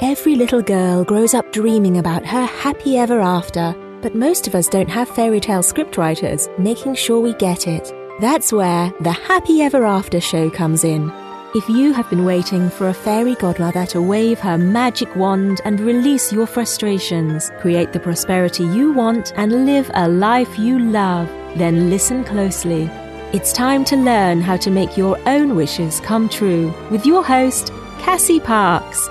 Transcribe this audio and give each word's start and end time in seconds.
Every 0.00 0.36
little 0.36 0.62
girl 0.62 1.02
grows 1.02 1.34
up 1.34 1.50
dreaming 1.50 1.98
about 1.98 2.24
her 2.24 2.46
happy 2.46 2.96
ever 2.96 3.20
after, 3.20 3.74
but 4.00 4.14
most 4.14 4.46
of 4.46 4.54
us 4.54 4.68
don't 4.68 4.88
have 4.88 5.08
fairy 5.08 5.40
tale 5.40 5.60
scriptwriters 5.60 6.46
making 6.56 6.94
sure 6.94 7.18
we 7.18 7.34
get 7.34 7.66
it. 7.66 7.92
That's 8.20 8.52
where 8.52 8.92
the 9.00 9.10
Happy 9.10 9.60
Ever 9.60 9.84
After 9.84 10.20
show 10.20 10.50
comes 10.50 10.84
in. 10.84 11.10
If 11.56 11.68
you 11.68 11.92
have 11.94 12.08
been 12.10 12.24
waiting 12.24 12.70
for 12.70 12.88
a 12.88 12.94
fairy 12.94 13.34
godmother 13.34 13.86
to 13.86 14.00
wave 14.00 14.38
her 14.38 14.56
magic 14.56 15.16
wand 15.16 15.60
and 15.64 15.80
release 15.80 16.32
your 16.32 16.46
frustrations, 16.46 17.50
create 17.58 17.92
the 17.92 17.98
prosperity 17.98 18.62
you 18.66 18.92
want, 18.92 19.32
and 19.34 19.66
live 19.66 19.90
a 19.94 20.08
life 20.08 20.60
you 20.60 20.78
love, 20.78 21.26
then 21.56 21.90
listen 21.90 22.22
closely. 22.22 22.84
It's 23.32 23.52
time 23.52 23.84
to 23.86 23.96
learn 23.96 24.42
how 24.42 24.58
to 24.58 24.70
make 24.70 24.96
your 24.96 25.18
own 25.28 25.56
wishes 25.56 25.98
come 25.98 26.28
true 26.28 26.72
with 26.88 27.04
your 27.04 27.24
host, 27.24 27.72
Cassie 27.98 28.38
Parks. 28.38 29.08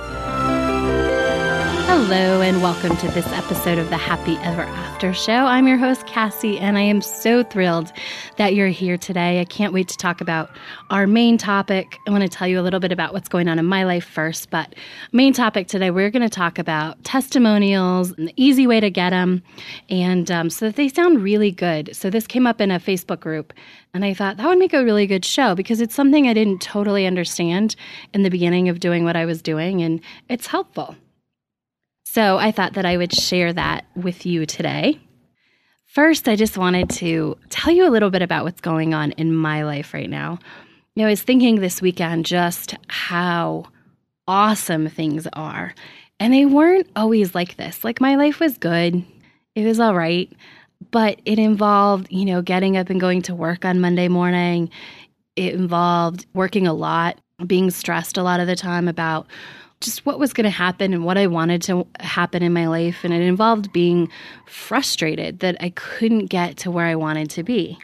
Hello, 2.09 2.39
and 2.39 2.61
welcome 2.61 2.95
to 2.95 3.07
this 3.09 3.27
episode 3.33 3.77
of 3.77 3.89
the 3.89 3.97
Happy 3.97 4.37
Ever 4.37 4.61
After 4.61 5.13
Show. 5.13 5.33
I'm 5.33 5.67
your 5.67 5.75
host, 5.75 6.07
Cassie, 6.07 6.57
and 6.57 6.77
I 6.77 6.81
am 6.81 7.01
so 7.01 7.43
thrilled 7.43 7.91
that 8.37 8.55
you're 8.55 8.69
here 8.69 8.97
today. 8.97 9.41
I 9.41 9.43
can't 9.43 9.73
wait 9.73 9.89
to 9.89 9.97
talk 9.97 10.21
about 10.21 10.49
our 10.89 11.05
main 11.05 11.37
topic. 11.37 11.97
I 12.07 12.11
want 12.11 12.23
to 12.23 12.29
tell 12.29 12.47
you 12.47 12.61
a 12.61 12.63
little 12.63 12.79
bit 12.79 12.93
about 12.93 13.11
what's 13.11 13.27
going 13.27 13.49
on 13.49 13.59
in 13.59 13.65
my 13.65 13.83
life 13.83 14.05
first, 14.05 14.51
but 14.51 14.73
main 15.11 15.33
topic 15.33 15.67
today, 15.67 15.91
we're 15.91 16.09
going 16.09 16.23
to 16.23 16.29
talk 16.29 16.57
about 16.57 17.03
testimonials 17.03 18.13
and 18.13 18.29
the 18.29 18.33
easy 18.37 18.67
way 18.67 18.79
to 18.79 18.89
get 18.89 19.09
them, 19.09 19.43
and 19.89 20.31
um, 20.31 20.49
so 20.49 20.67
that 20.67 20.77
they 20.77 20.87
sound 20.87 21.21
really 21.21 21.51
good. 21.51 21.93
So, 21.93 22.09
this 22.09 22.25
came 22.25 22.47
up 22.47 22.61
in 22.61 22.71
a 22.71 22.79
Facebook 22.79 23.19
group, 23.19 23.51
and 23.93 24.05
I 24.05 24.13
thought 24.13 24.37
that 24.37 24.47
would 24.47 24.59
make 24.59 24.73
a 24.73 24.85
really 24.85 25.07
good 25.07 25.25
show 25.25 25.55
because 25.55 25.81
it's 25.81 25.93
something 25.93 26.25
I 26.25 26.33
didn't 26.33 26.61
totally 26.61 27.05
understand 27.05 27.75
in 28.13 28.23
the 28.23 28.29
beginning 28.29 28.69
of 28.69 28.79
doing 28.79 29.03
what 29.03 29.17
I 29.17 29.25
was 29.25 29.41
doing, 29.41 29.81
and 29.81 29.99
it's 30.29 30.47
helpful. 30.47 30.95
So 32.09 32.37
I 32.37 32.51
thought 32.51 32.73
that 32.73 32.85
I 32.85 32.95
would 32.95 33.13
share 33.13 33.51
that 33.51 33.85
with 33.93 34.25
you 34.25 34.45
today. 34.45 34.97
First, 35.85 36.29
I 36.29 36.37
just 36.37 36.57
wanted 36.57 36.89
to 36.91 37.37
tell 37.49 37.71
you 37.71 37.85
a 37.85 37.91
little 37.91 38.09
bit 38.09 38.21
about 38.21 38.45
what's 38.45 38.61
going 38.61 38.93
on 38.93 39.11
in 39.11 39.35
my 39.35 39.63
life 39.63 39.93
right 39.93 40.09
now. 40.09 40.39
You 40.95 41.03
know, 41.03 41.07
I 41.07 41.11
was 41.11 41.21
thinking 41.21 41.59
this 41.59 41.81
weekend 41.81 42.25
just 42.25 42.75
how 42.87 43.65
awesome 44.25 44.87
things 44.87 45.27
are. 45.33 45.75
And 46.17 46.33
they 46.33 46.45
weren't 46.45 46.89
always 46.95 47.35
like 47.35 47.57
this. 47.57 47.83
Like, 47.83 47.99
my 47.99 48.15
life 48.15 48.39
was 48.39 48.57
good, 48.57 49.03
it 49.53 49.65
was 49.65 49.79
all 49.79 49.93
right, 49.93 50.31
but 50.91 51.19
it 51.25 51.37
involved, 51.37 52.07
you 52.09 52.23
know, 52.23 52.41
getting 52.41 52.77
up 52.77 52.89
and 52.89 53.01
going 53.01 53.21
to 53.23 53.35
work 53.35 53.65
on 53.65 53.81
Monday 53.81 54.07
morning. 54.07 54.69
It 55.35 55.53
involved 55.53 56.25
working 56.33 56.67
a 56.67 56.73
lot, 56.73 57.19
being 57.45 57.69
stressed 57.69 58.17
a 58.17 58.23
lot 58.23 58.39
of 58.39 58.47
the 58.47 58.55
time 58.55 58.87
about 58.87 59.27
just 59.79 60.05
what 60.05 60.19
was 60.19 60.33
going 60.33 60.45
to 60.45 60.49
happen 60.49 60.93
and 60.93 61.05
what 61.05 61.17
I 61.17 61.27
wanted 61.27 61.61
to 61.63 61.85
happen 61.99 62.43
in 62.43 62.53
my 62.53 62.67
life. 62.67 63.03
And 63.03 63.13
it 63.13 63.21
involved 63.21 63.71
being 63.71 64.09
frustrated 64.45 65.39
that 65.39 65.57
I 65.59 65.69
couldn't 65.69 66.27
get 66.27 66.57
to 66.57 66.71
where 66.71 66.85
I 66.85 66.95
wanted 66.95 67.29
to 67.31 67.43
be. 67.43 67.77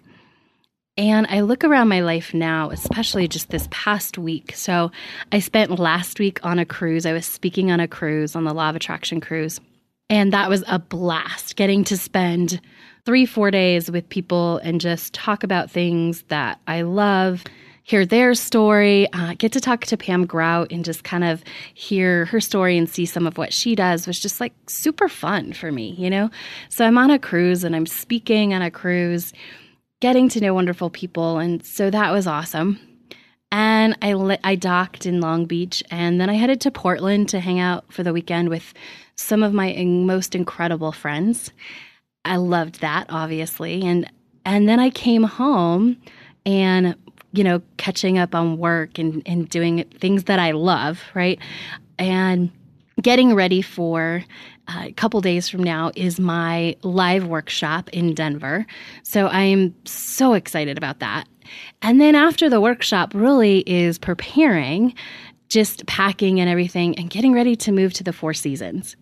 And 0.95 1.25
I 1.27 1.41
look 1.41 1.63
around 1.63 1.88
my 1.88 2.02
life 2.02 2.33
now, 2.33 2.69
especially 2.69 3.27
just 3.27 3.50
this 3.50 3.67
past 3.72 4.17
week. 4.17 4.53
So 4.55 4.91
I 5.31 5.39
spent 5.39 5.80
last 5.80 6.19
week 6.19 6.39
on 6.45 6.59
a 6.59 6.66
cruise. 6.66 7.05
I 7.05 7.13
was 7.13 7.25
speaking 7.25 7.72
on 7.72 7.80
a 7.80 7.88
cruise, 7.88 8.35
on 8.35 8.44
the 8.44 8.53
Law 8.53 8.69
of 8.69 8.75
Attraction 8.75 9.19
cruise. 9.19 9.59
And 10.09 10.31
that 10.33 10.50
was 10.50 10.63
a 10.67 10.78
blast 10.78 11.55
getting 11.55 11.83
to 11.85 11.97
spend 11.97 12.61
three, 13.05 13.25
four 13.25 13.50
days 13.50 13.89
with 13.89 14.07
people 14.09 14.57
and 14.59 14.80
just 14.80 15.13
talk 15.13 15.44
about 15.44 15.72
things 15.72 16.23
that 16.28 16.59
I 16.67 16.83
love 16.83 17.44
hear 17.83 18.05
their 18.05 18.33
story, 18.33 19.11
uh, 19.11 19.35
get 19.37 19.51
to 19.51 19.59
talk 19.59 19.81
to 19.85 19.97
Pam 19.97 20.25
Grout 20.25 20.71
and 20.71 20.85
just 20.85 21.03
kind 21.03 21.23
of 21.23 21.43
hear 21.73 22.25
her 22.25 22.39
story 22.39 22.77
and 22.77 22.89
see 22.89 23.05
some 23.05 23.27
of 23.27 23.37
what 23.37 23.53
she 23.53 23.75
does 23.75 24.07
was 24.07 24.19
just 24.19 24.39
like 24.39 24.53
super 24.67 25.09
fun 25.09 25.53
for 25.53 25.71
me, 25.71 25.91
you 25.97 26.09
know? 26.09 26.29
So 26.69 26.85
I'm 26.85 26.97
on 26.97 27.11
a 27.11 27.19
cruise 27.19 27.63
and 27.63 27.75
I'm 27.75 27.85
speaking 27.85 28.53
on 28.53 28.61
a 28.61 28.72
cruise, 28.72 29.33
getting 29.99 30.29
to 30.29 30.39
know 30.39 30.53
wonderful 30.53 30.89
people. 30.89 31.39
And 31.39 31.63
so 31.66 31.89
that 31.89 32.11
was 32.11 32.25
awesome. 32.25 32.79
And 33.51 33.97
I, 34.01 34.13
li- 34.13 34.39
I 34.43 34.55
docked 34.55 35.05
in 35.05 35.22
Long 35.22 35.45
Beach 35.45 35.83
and 35.91 36.19
then 36.19 36.29
I 36.29 36.33
headed 36.33 36.61
to 36.61 36.72
Portland 36.72 37.29
to 37.29 37.39
hang 37.39 37.59
out 37.59 37.91
for 37.91 38.01
the 38.01 38.13
weekend 38.13 38.49
with 38.49 38.73
some 39.16 39.43
of 39.43 39.53
my 39.53 39.73
most 39.83 40.35
incredible 40.35 40.91
friends. 40.91 41.51
I 42.25 42.38
loved 42.38 42.79
that, 42.79 43.07
obviously. 43.09 43.83
And 43.83 44.09
and 44.45 44.67
then 44.67 44.79
I 44.79 44.89
came 44.89 45.23
home 45.23 45.97
and 46.45 46.95
you 47.33 47.44
know, 47.44 47.61
catching 47.77 48.17
up 48.17 48.33
on 48.33 48.57
work 48.57 48.97
and, 48.97 49.21
and 49.25 49.49
doing 49.49 49.83
things 49.99 50.25
that 50.25 50.39
I 50.39 50.51
love, 50.51 51.01
right? 51.13 51.39
And 51.99 52.51
getting 53.01 53.33
ready 53.33 53.61
for 53.61 54.23
uh, 54.67 54.83
a 54.85 54.91
couple 54.94 55.19
days 55.19 55.49
from 55.49 55.63
now 55.63 55.91
is 55.95 56.19
my 56.19 56.75
live 56.83 57.27
workshop 57.27 57.89
in 57.89 58.13
Denver. 58.13 58.66
So 59.01 59.27
I'm 59.27 59.75
so 59.85 60.33
excited 60.33 60.77
about 60.77 60.99
that. 60.99 61.27
And 61.81 61.99
then 61.99 62.16
after 62.16 62.49
the 62.49 62.61
workshop, 62.61 63.11
really 63.13 63.59
is 63.61 63.97
preparing, 63.97 64.93
just 65.49 65.85
packing 65.85 66.39
and 66.39 66.49
everything, 66.49 66.97
and 66.97 67.09
getting 67.09 67.33
ready 67.33 67.55
to 67.57 67.72
move 67.72 67.93
to 67.93 68.03
the 68.03 68.13
Four 68.13 68.33
Seasons. 68.33 68.95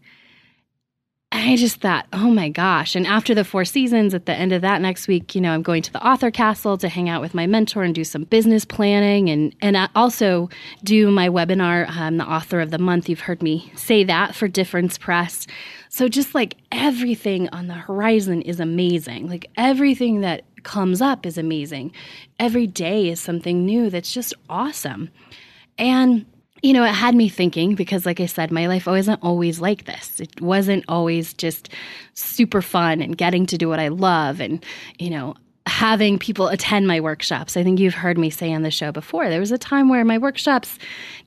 I 1.33 1.55
just 1.55 1.79
thought, 1.79 2.07
oh 2.11 2.29
my 2.29 2.49
gosh. 2.49 2.93
And 2.93 3.07
after 3.07 3.33
the 3.33 3.45
four 3.45 3.63
seasons, 3.63 4.13
at 4.13 4.25
the 4.25 4.33
end 4.33 4.51
of 4.51 4.61
that 4.63 4.81
next 4.81 5.07
week, 5.07 5.33
you 5.33 5.39
know, 5.39 5.53
I'm 5.53 5.61
going 5.61 5.81
to 5.83 5.93
the 5.93 6.05
author 6.05 6.29
castle 6.29 6.77
to 6.79 6.89
hang 6.89 7.07
out 7.07 7.21
with 7.21 7.33
my 7.33 7.47
mentor 7.47 7.83
and 7.83 7.95
do 7.95 8.03
some 8.03 8.25
business 8.25 8.65
planning 8.65 9.29
and, 9.29 9.55
and 9.61 9.77
I 9.77 9.87
also 9.95 10.49
do 10.83 11.09
my 11.09 11.29
webinar, 11.29 11.89
I'm 11.89 12.17
the 12.17 12.25
author 12.25 12.59
of 12.59 12.71
the 12.71 12.77
month. 12.77 13.07
You've 13.07 13.21
heard 13.21 13.41
me 13.41 13.71
say 13.77 14.03
that 14.03 14.35
for 14.35 14.49
Difference 14.49 14.97
Press. 14.97 15.47
So 15.87 16.09
just 16.09 16.35
like 16.35 16.57
everything 16.69 17.47
on 17.49 17.67
the 17.67 17.75
horizon 17.75 18.41
is 18.41 18.59
amazing. 18.59 19.29
Like 19.29 19.49
everything 19.55 20.21
that 20.21 20.43
comes 20.63 21.01
up 21.01 21.25
is 21.25 21.37
amazing. 21.37 21.93
Every 22.39 22.67
day 22.67 23.07
is 23.07 23.21
something 23.21 23.65
new 23.65 23.89
that's 23.89 24.13
just 24.13 24.33
awesome. 24.49 25.09
And 25.77 26.25
you 26.61 26.73
know, 26.73 26.83
it 26.83 26.93
had 26.93 27.15
me 27.15 27.27
thinking 27.27 27.75
because, 27.75 28.05
like 28.05 28.19
I 28.19 28.27
said, 28.27 28.51
my 28.51 28.67
life 28.67 28.85
wasn't 28.85 29.23
always 29.23 29.59
like 29.59 29.85
this. 29.85 30.19
It 30.19 30.41
wasn't 30.41 30.85
always 30.87 31.33
just 31.33 31.69
super 32.13 32.61
fun 32.61 33.01
and 33.01 33.17
getting 33.17 33.45
to 33.47 33.57
do 33.57 33.67
what 33.67 33.79
I 33.79 33.87
love 33.87 34.39
and, 34.39 34.63
you 34.99 35.09
know, 35.09 35.35
having 35.65 36.19
people 36.19 36.47
attend 36.47 36.87
my 36.87 36.99
workshops. 36.99 37.55
I 37.55 37.63
think 37.63 37.79
you've 37.79 37.93
heard 37.93 38.17
me 38.17 38.29
say 38.29 38.53
on 38.53 38.61
the 38.61 38.71
show 38.71 38.91
before. 38.91 39.29
There 39.29 39.39
was 39.39 39.51
a 39.51 39.57
time 39.57 39.89
where 39.89 40.05
my 40.05 40.17
workshops 40.17 40.77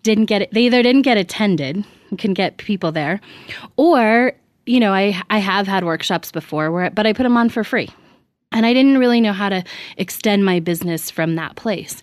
didn't 0.02 0.26
get 0.26 0.50
they 0.52 0.62
either 0.62 0.82
didn't 0.82 1.02
get 1.02 1.16
attended, 1.16 1.84
can 2.18 2.34
get 2.34 2.56
people 2.56 2.92
there, 2.92 3.20
or 3.76 4.32
you 4.66 4.80
know, 4.80 4.92
I 4.92 5.20
I 5.30 5.38
have 5.38 5.66
had 5.66 5.84
workshops 5.84 6.30
before 6.32 6.70
where 6.70 6.90
but 6.90 7.06
I 7.06 7.12
put 7.12 7.24
them 7.24 7.36
on 7.36 7.48
for 7.48 7.64
free. 7.64 7.88
And 8.52 8.64
I 8.64 8.72
didn't 8.72 8.98
really 8.98 9.20
know 9.20 9.32
how 9.32 9.48
to 9.48 9.64
extend 9.96 10.44
my 10.44 10.60
business 10.60 11.10
from 11.10 11.34
that 11.34 11.56
place. 11.56 12.02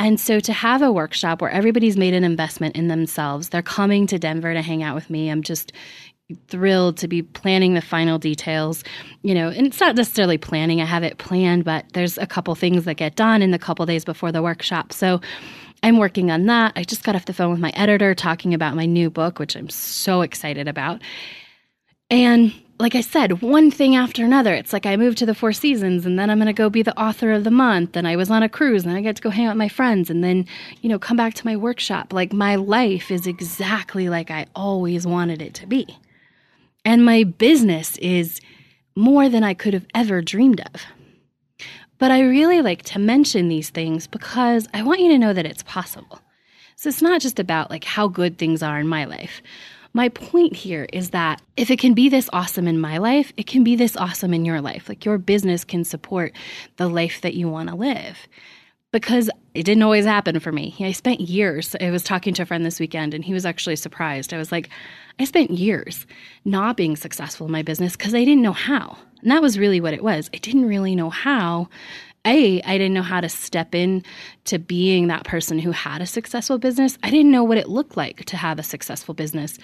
And 0.00 0.18
so 0.18 0.40
to 0.40 0.52
have 0.54 0.80
a 0.80 0.90
workshop 0.90 1.42
where 1.42 1.50
everybody's 1.50 1.98
made 1.98 2.14
an 2.14 2.24
investment 2.24 2.74
in 2.74 2.88
themselves, 2.88 3.50
they're 3.50 3.60
coming 3.60 4.06
to 4.06 4.18
Denver 4.18 4.54
to 4.54 4.62
hang 4.62 4.82
out 4.82 4.94
with 4.94 5.10
me. 5.10 5.30
I'm 5.30 5.42
just 5.42 5.72
thrilled 6.48 6.96
to 6.96 7.06
be 7.06 7.20
planning 7.20 7.74
the 7.74 7.82
final 7.82 8.18
details. 8.18 8.82
You 9.20 9.34
know, 9.34 9.50
and 9.50 9.66
it's 9.66 9.78
not 9.78 9.96
necessarily 9.96 10.38
planning, 10.38 10.80
I 10.80 10.86
have 10.86 11.02
it 11.02 11.18
planned, 11.18 11.66
but 11.66 11.84
there's 11.92 12.16
a 12.16 12.26
couple 12.26 12.54
things 12.54 12.86
that 12.86 12.94
get 12.94 13.14
done 13.14 13.42
in 13.42 13.50
the 13.50 13.58
couple 13.58 13.84
days 13.84 14.06
before 14.06 14.32
the 14.32 14.42
workshop. 14.42 14.94
So 14.94 15.20
I'm 15.82 15.98
working 15.98 16.30
on 16.30 16.46
that. 16.46 16.72
I 16.76 16.84
just 16.84 17.04
got 17.04 17.14
off 17.14 17.26
the 17.26 17.34
phone 17.34 17.50
with 17.50 17.60
my 17.60 17.72
editor 17.76 18.14
talking 18.14 18.54
about 18.54 18.76
my 18.76 18.86
new 18.86 19.10
book, 19.10 19.38
which 19.38 19.54
I'm 19.54 19.68
so 19.68 20.22
excited 20.22 20.66
about. 20.66 21.02
And 22.08 22.54
like 22.80 22.94
I 22.94 23.02
said, 23.02 23.42
one 23.42 23.70
thing 23.70 23.94
after 23.94 24.24
another. 24.24 24.54
It's 24.54 24.72
like 24.72 24.86
I 24.86 24.96
moved 24.96 25.18
to 25.18 25.26
the 25.26 25.34
Four 25.34 25.52
Seasons 25.52 26.06
and 26.06 26.18
then 26.18 26.30
I'm 26.30 26.38
going 26.38 26.46
to 26.46 26.52
go 26.52 26.70
be 26.70 26.82
the 26.82 26.98
author 26.98 27.30
of 27.30 27.44
the 27.44 27.50
month. 27.50 27.94
And 27.94 28.08
I 28.08 28.16
was 28.16 28.30
on 28.30 28.42
a 28.42 28.48
cruise 28.48 28.84
and 28.86 28.96
I 28.96 29.02
get 29.02 29.16
to 29.16 29.22
go 29.22 29.28
hang 29.28 29.46
out 29.46 29.50
with 29.50 29.58
my 29.58 29.68
friends 29.68 30.08
and 30.08 30.24
then, 30.24 30.46
you 30.80 30.88
know, 30.88 30.98
come 30.98 31.16
back 31.16 31.34
to 31.34 31.46
my 31.46 31.56
workshop. 31.56 32.12
Like 32.12 32.32
my 32.32 32.56
life 32.56 33.10
is 33.10 33.26
exactly 33.26 34.08
like 34.08 34.30
I 34.30 34.46
always 34.54 35.06
wanted 35.06 35.42
it 35.42 35.52
to 35.54 35.66
be. 35.66 35.98
And 36.84 37.04
my 37.04 37.24
business 37.24 37.98
is 37.98 38.40
more 38.96 39.28
than 39.28 39.44
I 39.44 39.52
could 39.52 39.74
have 39.74 39.86
ever 39.94 40.22
dreamed 40.22 40.60
of. 40.60 40.82
But 41.98 42.10
I 42.10 42.22
really 42.22 42.62
like 42.62 42.82
to 42.84 42.98
mention 42.98 43.48
these 43.48 43.68
things 43.68 44.06
because 44.06 44.66
I 44.72 44.82
want 44.82 45.00
you 45.00 45.10
to 45.10 45.18
know 45.18 45.34
that 45.34 45.44
it's 45.44 45.62
possible. 45.64 46.20
So 46.76 46.88
it's 46.88 47.02
not 47.02 47.20
just 47.20 47.38
about 47.38 47.68
like 47.68 47.84
how 47.84 48.08
good 48.08 48.38
things 48.38 48.62
are 48.62 48.80
in 48.80 48.88
my 48.88 49.04
life 49.04 49.42
my 49.92 50.08
point 50.08 50.54
here 50.54 50.86
is 50.92 51.10
that 51.10 51.42
if 51.56 51.70
it 51.70 51.78
can 51.78 51.94
be 51.94 52.08
this 52.08 52.30
awesome 52.32 52.68
in 52.68 52.80
my 52.80 52.98
life, 52.98 53.32
it 53.36 53.46
can 53.46 53.64
be 53.64 53.76
this 53.76 53.96
awesome 53.96 54.32
in 54.32 54.44
your 54.44 54.60
life. 54.60 54.88
Like 54.88 55.04
your 55.04 55.18
business 55.18 55.64
can 55.64 55.84
support 55.84 56.32
the 56.76 56.88
life 56.88 57.20
that 57.22 57.34
you 57.34 57.48
want 57.48 57.68
to 57.68 57.74
live. 57.74 58.28
Because 58.92 59.30
it 59.54 59.62
didn't 59.62 59.84
always 59.84 60.04
happen 60.04 60.40
for 60.40 60.50
me. 60.50 60.74
I 60.80 60.92
spent 60.92 61.20
years. 61.20 61.76
I 61.80 61.90
was 61.90 62.02
talking 62.02 62.34
to 62.34 62.42
a 62.42 62.46
friend 62.46 62.66
this 62.66 62.80
weekend 62.80 63.14
and 63.14 63.24
he 63.24 63.32
was 63.32 63.46
actually 63.46 63.76
surprised. 63.76 64.34
I 64.34 64.38
was 64.38 64.50
like, 64.50 64.68
I 65.20 65.24
spent 65.24 65.50
years 65.52 66.06
not 66.44 66.76
being 66.76 66.96
successful 66.96 67.46
in 67.46 67.52
my 67.52 67.62
business 67.62 67.96
because 67.96 68.14
I 68.14 68.24
didn't 68.24 68.42
know 68.42 68.52
how. 68.52 68.96
And 69.22 69.30
that 69.30 69.42
was 69.42 69.58
really 69.58 69.80
what 69.80 69.94
it 69.94 70.02
was. 70.02 70.30
I 70.34 70.38
didn't 70.38 70.66
really 70.66 70.96
know 70.96 71.10
how 71.10 71.68
a 72.26 72.60
i 72.62 72.78
didn't 72.78 72.94
know 72.94 73.02
how 73.02 73.20
to 73.20 73.28
step 73.28 73.74
in 73.74 74.02
to 74.44 74.58
being 74.58 75.06
that 75.06 75.24
person 75.24 75.58
who 75.58 75.70
had 75.70 76.02
a 76.02 76.06
successful 76.06 76.58
business 76.58 76.98
i 77.02 77.10
didn't 77.10 77.30
know 77.30 77.44
what 77.44 77.58
it 77.58 77.68
looked 77.68 77.96
like 77.96 78.24
to 78.24 78.36
have 78.36 78.58
a 78.58 78.62
successful 78.62 79.14
business 79.14 79.58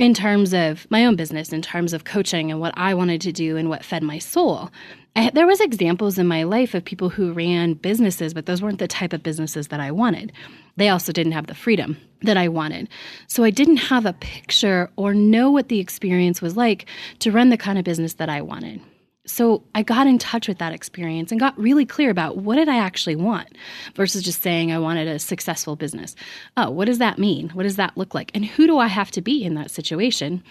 in 0.00 0.14
terms 0.14 0.54
of 0.54 0.86
my 0.90 1.04
own 1.04 1.14
business, 1.14 1.52
in 1.52 1.60
terms 1.60 1.92
of 1.92 2.04
coaching 2.04 2.50
and 2.50 2.58
what 2.58 2.72
I 2.74 2.94
wanted 2.94 3.20
to 3.20 3.32
do 3.32 3.58
and 3.58 3.68
what 3.68 3.84
fed 3.84 4.02
my 4.02 4.18
soul. 4.18 4.70
I, 5.14 5.28
there 5.28 5.46
was 5.46 5.60
examples 5.60 6.18
in 6.18 6.26
my 6.26 6.44
life 6.44 6.72
of 6.72 6.82
people 6.86 7.10
who 7.10 7.34
ran 7.34 7.74
businesses, 7.74 8.32
but 8.32 8.46
those 8.46 8.62
weren't 8.62 8.78
the 8.78 8.88
type 8.88 9.12
of 9.12 9.22
businesses 9.22 9.68
that 9.68 9.78
I 9.78 9.90
wanted. 9.90 10.32
They 10.76 10.88
also 10.88 11.12
didn't 11.12 11.32
have 11.32 11.48
the 11.48 11.54
freedom 11.54 11.98
that 12.22 12.38
I 12.38 12.48
wanted. 12.48 12.88
So 13.26 13.44
I 13.44 13.50
didn't 13.50 13.76
have 13.76 14.06
a 14.06 14.14
picture 14.14 14.90
or 14.96 15.12
know 15.12 15.50
what 15.50 15.68
the 15.68 15.80
experience 15.80 16.40
was 16.40 16.56
like 16.56 16.86
to 17.18 17.30
run 17.30 17.50
the 17.50 17.58
kind 17.58 17.78
of 17.78 17.84
business 17.84 18.14
that 18.14 18.30
I 18.30 18.40
wanted. 18.40 18.80
So 19.26 19.62
I 19.74 19.82
got 19.82 20.06
in 20.06 20.18
touch 20.18 20.48
with 20.48 20.58
that 20.58 20.72
experience 20.72 21.30
and 21.30 21.38
got 21.38 21.58
really 21.58 21.84
clear 21.84 22.10
about 22.10 22.38
what 22.38 22.56
did 22.56 22.68
I 22.68 22.78
actually 22.78 23.16
want 23.16 23.48
versus 23.94 24.22
just 24.22 24.42
saying 24.42 24.72
I 24.72 24.78
wanted 24.78 25.08
a 25.08 25.18
successful 25.18 25.76
business. 25.76 26.16
Oh, 26.56 26.70
what 26.70 26.86
does 26.86 26.98
that 26.98 27.18
mean? 27.18 27.50
What 27.50 27.64
does 27.64 27.76
that 27.76 27.96
look 27.96 28.14
like? 28.14 28.30
And 28.34 28.44
who 28.44 28.66
do 28.66 28.78
I 28.78 28.86
have 28.86 29.10
to 29.12 29.20
be 29.20 29.44
in 29.44 29.54
that 29.54 29.70
situation 29.70 30.42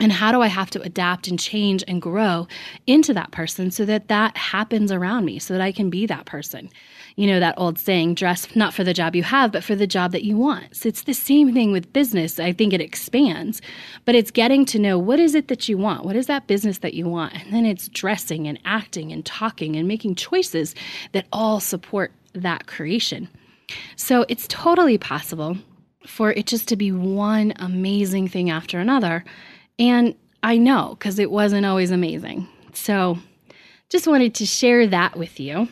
and 0.00 0.12
how 0.12 0.32
do 0.32 0.40
I 0.40 0.48
have 0.48 0.70
to 0.70 0.82
adapt 0.82 1.28
and 1.28 1.38
change 1.38 1.84
and 1.86 2.02
grow 2.02 2.48
into 2.86 3.14
that 3.14 3.30
person 3.30 3.70
so 3.70 3.84
that 3.84 4.08
that 4.08 4.36
happens 4.36 4.90
around 4.90 5.24
me, 5.24 5.38
so 5.38 5.54
that 5.54 5.60
I 5.60 5.70
can 5.70 5.88
be 5.88 6.06
that 6.06 6.26
person? 6.26 6.68
You 7.16 7.28
know, 7.28 7.38
that 7.38 7.54
old 7.56 7.78
saying, 7.78 8.14
dress 8.14 8.56
not 8.56 8.74
for 8.74 8.82
the 8.82 8.92
job 8.92 9.14
you 9.14 9.22
have, 9.22 9.52
but 9.52 9.62
for 9.62 9.76
the 9.76 9.86
job 9.86 10.10
that 10.12 10.24
you 10.24 10.36
want. 10.36 10.74
So 10.74 10.88
it's 10.88 11.04
the 11.04 11.14
same 11.14 11.54
thing 11.54 11.70
with 11.70 11.92
business. 11.92 12.40
I 12.40 12.52
think 12.52 12.72
it 12.72 12.80
expands, 12.80 13.62
but 14.04 14.14
it's 14.16 14.32
getting 14.32 14.64
to 14.66 14.78
know 14.78 14.98
what 14.98 15.20
is 15.20 15.34
it 15.34 15.48
that 15.48 15.68
you 15.68 15.78
want? 15.78 16.04
What 16.04 16.16
is 16.16 16.26
that 16.26 16.48
business 16.48 16.78
that 16.78 16.94
you 16.94 17.08
want? 17.08 17.34
And 17.34 17.52
then 17.52 17.66
it's 17.66 17.88
dressing 17.88 18.48
and 18.48 18.58
acting 18.64 19.12
and 19.12 19.24
talking 19.24 19.76
and 19.76 19.86
making 19.86 20.16
choices 20.16 20.74
that 21.12 21.26
all 21.32 21.60
support 21.60 22.12
that 22.32 22.66
creation. 22.66 23.28
So 23.96 24.26
it's 24.28 24.48
totally 24.48 24.98
possible 24.98 25.56
for 26.06 26.32
it 26.32 26.46
just 26.46 26.68
to 26.68 26.76
be 26.76 26.92
one 26.92 27.52
amazing 27.56 28.28
thing 28.28 28.50
after 28.50 28.78
another 28.78 29.24
and 29.78 30.14
I 30.42 30.58
know 30.58 30.96
because 30.98 31.18
it 31.18 31.30
wasn't 31.30 31.64
always 31.66 31.90
amazing. 31.90 32.46
So 32.74 33.18
just 33.88 34.06
wanted 34.06 34.34
to 34.36 34.46
share 34.46 34.86
that 34.86 35.16
with 35.16 35.40
you 35.40 35.68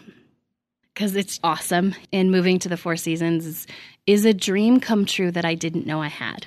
because 0.95 1.17
it's 1.17 1.41
awesome. 1.43 1.95
And 2.13 2.31
moving 2.31 2.59
to 2.61 2.69
the 2.69 2.77
Four 2.77 2.97
Seasons 2.97 3.47
is, 3.47 3.67
is 4.07 4.25
a 4.25 4.35
dream 4.35 4.81
come 4.81 5.07
true 5.07 5.31
that 5.31 5.45
I 5.45 5.55
didn't 5.55 5.87
know 5.87 6.03
I 6.03 6.09
had. 6.09 6.47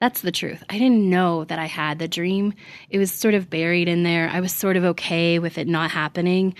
That's 0.00 0.20
the 0.20 0.32
truth. 0.32 0.62
I 0.68 0.78
didn't 0.78 1.08
know 1.08 1.44
that 1.44 1.58
I 1.58 1.66
had 1.66 1.98
the 1.98 2.08
dream. 2.08 2.52
It 2.90 2.98
was 2.98 3.10
sort 3.10 3.34
of 3.34 3.48
buried 3.48 3.88
in 3.88 4.02
there. 4.02 4.28
I 4.28 4.40
was 4.40 4.52
sort 4.52 4.76
of 4.76 4.84
okay 4.84 5.38
with 5.38 5.56
it 5.56 5.68
not 5.68 5.90
happening 5.90 6.54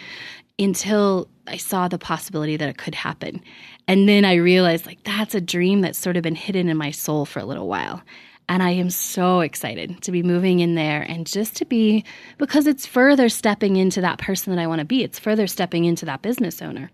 until 0.58 1.28
I 1.46 1.56
saw 1.56 1.88
the 1.88 1.98
possibility 1.98 2.56
that 2.56 2.68
it 2.68 2.78
could 2.78 2.94
happen. 2.94 3.42
And 3.88 4.08
then 4.08 4.24
I 4.24 4.34
realized, 4.34 4.86
like, 4.86 5.02
that's 5.04 5.34
a 5.34 5.40
dream 5.40 5.80
that's 5.80 5.98
sort 5.98 6.16
of 6.16 6.22
been 6.22 6.36
hidden 6.36 6.68
in 6.68 6.76
my 6.76 6.90
soul 6.90 7.26
for 7.26 7.40
a 7.40 7.44
little 7.44 7.68
while. 7.68 8.02
And 8.48 8.62
I 8.62 8.70
am 8.70 8.88
so 8.88 9.40
excited 9.40 10.00
to 10.02 10.12
be 10.12 10.22
moving 10.22 10.60
in 10.60 10.74
there 10.74 11.02
and 11.02 11.26
just 11.26 11.56
to 11.56 11.64
be, 11.64 12.04
because 12.38 12.66
it's 12.66 12.86
further 12.86 13.28
stepping 13.28 13.76
into 13.76 14.00
that 14.02 14.18
person 14.18 14.54
that 14.54 14.62
I 14.62 14.66
want 14.66 14.78
to 14.78 14.84
be. 14.84 15.02
It's 15.02 15.18
further 15.18 15.46
stepping 15.46 15.84
into 15.84 16.06
that 16.06 16.22
business 16.22 16.62
owner 16.62 16.90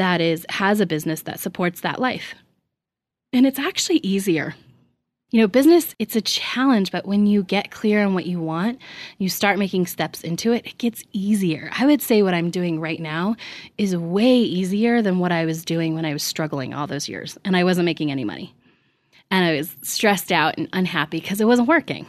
that 0.00 0.20
is, 0.20 0.46
has 0.48 0.80
a 0.80 0.86
business 0.86 1.22
that 1.22 1.40
supports 1.40 1.82
that 1.82 2.00
life. 2.00 2.34
And 3.32 3.46
it's 3.46 3.58
actually 3.58 3.98
easier. 3.98 4.54
You 5.30 5.40
know, 5.40 5.46
business, 5.46 5.94
it's 6.00 6.16
a 6.16 6.20
challenge, 6.20 6.90
but 6.90 7.06
when 7.06 7.26
you 7.26 7.44
get 7.44 7.70
clear 7.70 8.04
on 8.04 8.14
what 8.14 8.26
you 8.26 8.40
want, 8.40 8.80
you 9.18 9.28
start 9.28 9.60
making 9.60 9.86
steps 9.86 10.22
into 10.22 10.52
it, 10.52 10.66
it 10.66 10.78
gets 10.78 11.04
easier. 11.12 11.70
I 11.78 11.86
would 11.86 12.02
say 12.02 12.22
what 12.22 12.34
I'm 12.34 12.50
doing 12.50 12.80
right 12.80 12.98
now 12.98 13.36
is 13.78 13.96
way 13.96 14.38
easier 14.38 15.02
than 15.02 15.20
what 15.20 15.30
I 15.30 15.44
was 15.44 15.64
doing 15.64 15.94
when 15.94 16.04
I 16.04 16.12
was 16.12 16.24
struggling 16.24 16.74
all 16.74 16.88
those 16.88 17.08
years 17.08 17.38
and 17.44 17.56
I 17.56 17.62
wasn't 17.62 17.84
making 17.84 18.10
any 18.10 18.24
money 18.24 18.52
and 19.30 19.44
I 19.44 19.56
was 19.56 19.76
stressed 19.82 20.32
out 20.32 20.58
and 20.58 20.68
unhappy 20.72 21.20
because 21.20 21.40
it 21.40 21.46
wasn't 21.46 21.68
working. 21.68 22.06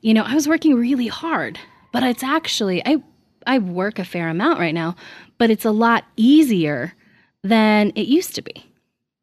You 0.00 0.14
know, 0.14 0.24
I 0.24 0.34
was 0.34 0.48
working 0.48 0.74
really 0.74 1.06
hard, 1.06 1.58
but 1.92 2.02
it's 2.02 2.24
actually 2.24 2.84
I 2.84 3.02
I 3.46 3.58
work 3.58 3.98
a 3.98 4.04
fair 4.04 4.28
amount 4.28 4.58
right 4.58 4.74
now, 4.74 4.96
but 5.38 5.50
it's 5.50 5.64
a 5.64 5.70
lot 5.70 6.04
easier 6.16 6.94
than 7.46 7.90
it 7.90 8.06
used 8.06 8.34
to 8.34 8.42
be. 8.42 8.64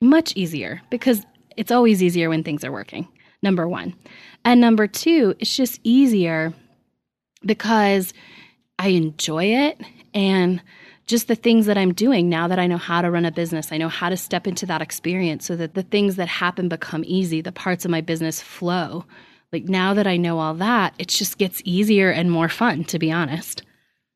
Much 0.01 0.33
easier 0.35 0.81
because 0.89 1.25
it's 1.55 1.71
always 1.71 2.01
easier 2.01 2.29
when 2.29 2.43
things 2.43 2.63
are 2.63 2.71
working. 2.71 3.07
Number 3.41 3.67
1. 3.67 3.93
And 4.45 4.61
number 4.61 4.87
2, 4.87 5.35
it's 5.39 5.55
just 5.55 5.79
easier 5.83 6.53
because 7.45 8.13
I 8.79 8.89
enjoy 8.89 9.45
it 9.45 9.79
and 10.13 10.61
just 11.05 11.27
the 11.27 11.35
things 11.35 11.65
that 11.65 11.77
I'm 11.77 11.93
doing 11.93 12.29
now 12.29 12.47
that 12.47 12.59
I 12.59 12.67
know 12.67 12.77
how 12.77 13.01
to 13.01 13.11
run 13.11 13.25
a 13.25 13.31
business. 13.31 13.71
I 13.71 13.77
know 13.77 13.89
how 13.89 14.09
to 14.09 14.17
step 14.17 14.47
into 14.47 14.65
that 14.67 14.81
experience 14.81 15.45
so 15.45 15.55
that 15.57 15.73
the 15.73 15.83
things 15.83 16.15
that 16.15 16.29
happen 16.29 16.69
become 16.69 17.03
easy, 17.05 17.41
the 17.41 17.51
parts 17.51 17.83
of 17.83 17.91
my 17.91 18.01
business 18.01 18.41
flow. 18.41 19.05
Like 19.51 19.65
now 19.65 19.93
that 19.93 20.07
I 20.07 20.17
know 20.17 20.39
all 20.39 20.53
that, 20.55 20.93
it 20.97 21.09
just 21.09 21.37
gets 21.37 21.61
easier 21.65 22.09
and 22.09 22.31
more 22.31 22.49
fun, 22.49 22.85
to 22.85 22.99
be 22.99 23.11
honest. 23.11 23.63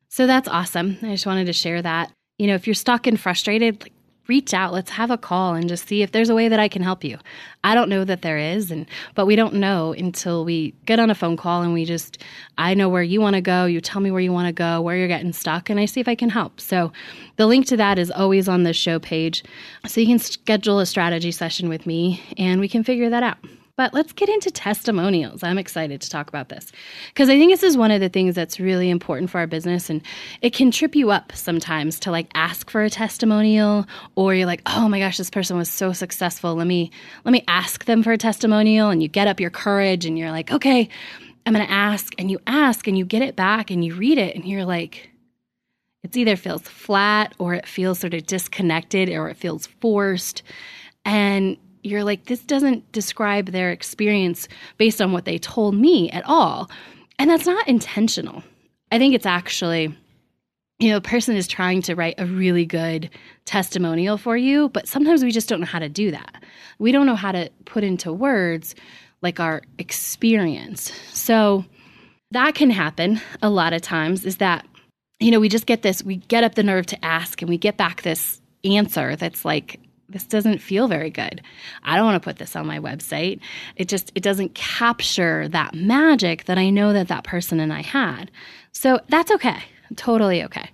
So 0.08 0.26
that's 0.26 0.48
awesome. 0.48 0.98
I 1.02 1.10
just 1.12 1.26
wanted 1.26 1.46
to 1.46 1.52
share 1.52 1.82
that. 1.82 2.10
You 2.38 2.46
know, 2.46 2.54
if 2.54 2.66
you're 2.66 2.74
stuck 2.74 3.06
and 3.06 3.20
frustrated, 3.20 3.82
like 3.82 3.92
reach 4.28 4.52
out 4.52 4.74
let's 4.74 4.90
have 4.90 5.10
a 5.10 5.16
call 5.16 5.54
and 5.54 5.68
just 5.68 5.88
see 5.88 6.02
if 6.02 6.12
there's 6.12 6.28
a 6.28 6.34
way 6.34 6.48
that 6.48 6.60
i 6.60 6.68
can 6.68 6.82
help 6.82 7.02
you. 7.02 7.18
I 7.64 7.74
don't 7.74 7.88
know 7.88 8.04
that 8.04 8.22
there 8.22 8.38
is 8.38 8.70
and 8.70 8.86
but 9.14 9.26
we 9.26 9.36
don't 9.36 9.54
know 9.54 9.92
until 9.92 10.44
we 10.44 10.74
get 10.84 11.00
on 11.00 11.10
a 11.10 11.14
phone 11.14 11.36
call 11.36 11.62
and 11.62 11.72
we 11.72 11.84
just 11.84 12.22
i 12.58 12.74
know 12.74 12.88
where 12.88 13.02
you 13.02 13.20
want 13.20 13.34
to 13.34 13.40
go 13.40 13.64
you 13.64 13.80
tell 13.80 14.00
me 14.00 14.10
where 14.10 14.20
you 14.20 14.32
want 14.32 14.46
to 14.46 14.52
go 14.52 14.80
where 14.80 14.96
you're 14.96 15.08
getting 15.08 15.32
stuck 15.32 15.70
and 15.70 15.80
i 15.80 15.86
see 15.86 16.00
if 16.00 16.08
i 16.08 16.14
can 16.14 16.28
help. 16.28 16.60
So 16.60 16.92
the 17.36 17.46
link 17.46 17.66
to 17.66 17.76
that 17.78 17.98
is 17.98 18.10
always 18.10 18.48
on 18.48 18.64
the 18.64 18.72
show 18.72 18.98
page. 18.98 19.44
So 19.86 20.00
you 20.00 20.06
can 20.06 20.18
schedule 20.18 20.78
a 20.78 20.86
strategy 20.86 21.32
session 21.32 21.68
with 21.68 21.86
me 21.86 22.22
and 22.36 22.60
we 22.60 22.68
can 22.68 22.84
figure 22.84 23.10
that 23.10 23.22
out 23.22 23.38
but 23.78 23.94
let's 23.94 24.12
get 24.12 24.28
into 24.28 24.50
testimonials. 24.50 25.44
I'm 25.44 25.56
excited 25.56 26.00
to 26.00 26.10
talk 26.10 26.28
about 26.28 26.48
this 26.48 26.72
because 27.14 27.28
I 27.28 27.38
think 27.38 27.52
this 27.52 27.62
is 27.62 27.76
one 27.76 27.92
of 27.92 28.00
the 28.00 28.08
things 28.08 28.34
that's 28.34 28.58
really 28.58 28.90
important 28.90 29.30
for 29.30 29.38
our 29.38 29.46
business. 29.46 29.88
And 29.88 30.02
it 30.42 30.52
can 30.52 30.72
trip 30.72 30.96
you 30.96 31.12
up 31.12 31.30
sometimes 31.32 32.00
to 32.00 32.10
like 32.10 32.26
ask 32.34 32.70
for 32.70 32.82
a 32.82 32.90
testimonial 32.90 33.86
or 34.16 34.34
you're 34.34 34.46
like, 34.46 34.62
oh 34.66 34.88
my 34.88 34.98
gosh, 34.98 35.16
this 35.16 35.30
person 35.30 35.56
was 35.56 35.70
so 35.70 35.92
successful. 35.92 36.56
Let 36.56 36.66
me, 36.66 36.90
let 37.24 37.30
me 37.30 37.44
ask 37.46 37.84
them 37.84 38.02
for 38.02 38.10
a 38.10 38.18
testimonial. 38.18 38.90
And 38.90 39.00
you 39.00 39.06
get 39.06 39.28
up 39.28 39.38
your 39.38 39.50
courage 39.50 40.04
and 40.04 40.18
you're 40.18 40.32
like, 40.32 40.50
okay, 40.50 40.88
I'm 41.46 41.54
going 41.54 41.64
to 41.64 41.72
ask. 41.72 42.12
And 42.18 42.32
you 42.32 42.40
ask 42.48 42.88
and 42.88 42.98
you 42.98 43.04
get 43.04 43.22
it 43.22 43.36
back 43.36 43.70
and 43.70 43.84
you 43.84 43.94
read 43.94 44.18
it 44.18 44.34
and 44.34 44.44
you're 44.44 44.64
like, 44.64 45.08
it's 46.02 46.16
either 46.16 46.34
feels 46.34 46.62
flat 46.62 47.32
or 47.38 47.54
it 47.54 47.64
feels 47.64 48.00
sort 48.00 48.14
of 48.14 48.26
disconnected 48.26 49.08
or 49.08 49.28
it 49.28 49.36
feels 49.36 49.68
forced. 49.68 50.42
And 51.04 51.58
you're 51.88 52.04
like, 52.04 52.26
this 52.26 52.40
doesn't 52.40 52.90
describe 52.92 53.46
their 53.46 53.70
experience 53.70 54.48
based 54.76 55.00
on 55.00 55.12
what 55.12 55.24
they 55.24 55.38
told 55.38 55.74
me 55.74 56.10
at 56.10 56.24
all. 56.26 56.70
And 57.18 57.30
that's 57.30 57.46
not 57.46 57.66
intentional. 57.66 58.42
I 58.92 58.98
think 58.98 59.14
it's 59.14 59.26
actually, 59.26 59.94
you 60.78 60.90
know, 60.90 60.96
a 60.96 61.02
person 61.02 61.36
is 61.36 61.48
trying 61.48 61.82
to 61.82 61.94
write 61.94 62.14
a 62.18 62.26
really 62.26 62.64
good 62.64 63.10
testimonial 63.44 64.16
for 64.16 64.36
you, 64.36 64.68
but 64.68 64.86
sometimes 64.86 65.24
we 65.24 65.32
just 65.32 65.48
don't 65.48 65.60
know 65.60 65.66
how 65.66 65.80
to 65.80 65.88
do 65.88 66.10
that. 66.10 66.42
We 66.78 66.92
don't 66.92 67.06
know 67.06 67.16
how 67.16 67.32
to 67.32 67.50
put 67.64 67.84
into 67.84 68.12
words 68.12 68.74
like 69.20 69.40
our 69.40 69.62
experience. 69.78 70.92
So 71.12 71.64
that 72.30 72.54
can 72.54 72.70
happen 72.70 73.20
a 73.42 73.50
lot 73.50 73.72
of 73.72 73.82
times 73.82 74.24
is 74.24 74.36
that, 74.36 74.66
you 75.18 75.30
know, 75.30 75.40
we 75.40 75.48
just 75.48 75.66
get 75.66 75.82
this, 75.82 76.02
we 76.02 76.16
get 76.16 76.44
up 76.44 76.54
the 76.54 76.62
nerve 76.62 76.86
to 76.86 77.04
ask 77.04 77.42
and 77.42 77.48
we 77.48 77.58
get 77.58 77.76
back 77.76 78.02
this 78.02 78.40
answer 78.64 79.16
that's 79.16 79.44
like 79.44 79.80
this 80.08 80.24
doesn't 80.24 80.58
feel 80.58 80.88
very 80.88 81.10
good. 81.10 81.42
I 81.82 81.96
don't 81.96 82.06
want 82.06 82.22
to 82.22 82.26
put 82.26 82.38
this 82.38 82.56
on 82.56 82.66
my 82.66 82.78
website. 82.78 83.40
It 83.76 83.88
just 83.88 84.10
it 84.14 84.22
doesn't 84.22 84.54
capture 84.54 85.48
that 85.48 85.74
magic 85.74 86.44
that 86.44 86.58
I 86.58 86.70
know 86.70 86.92
that 86.92 87.08
that 87.08 87.24
person 87.24 87.60
and 87.60 87.72
I 87.72 87.82
had. 87.82 88.30
So 88.72 89.00
that's 89.08 89.30
okay. 89.32 89.62
Totally 89.96 90.42
okay. 90.44 90.70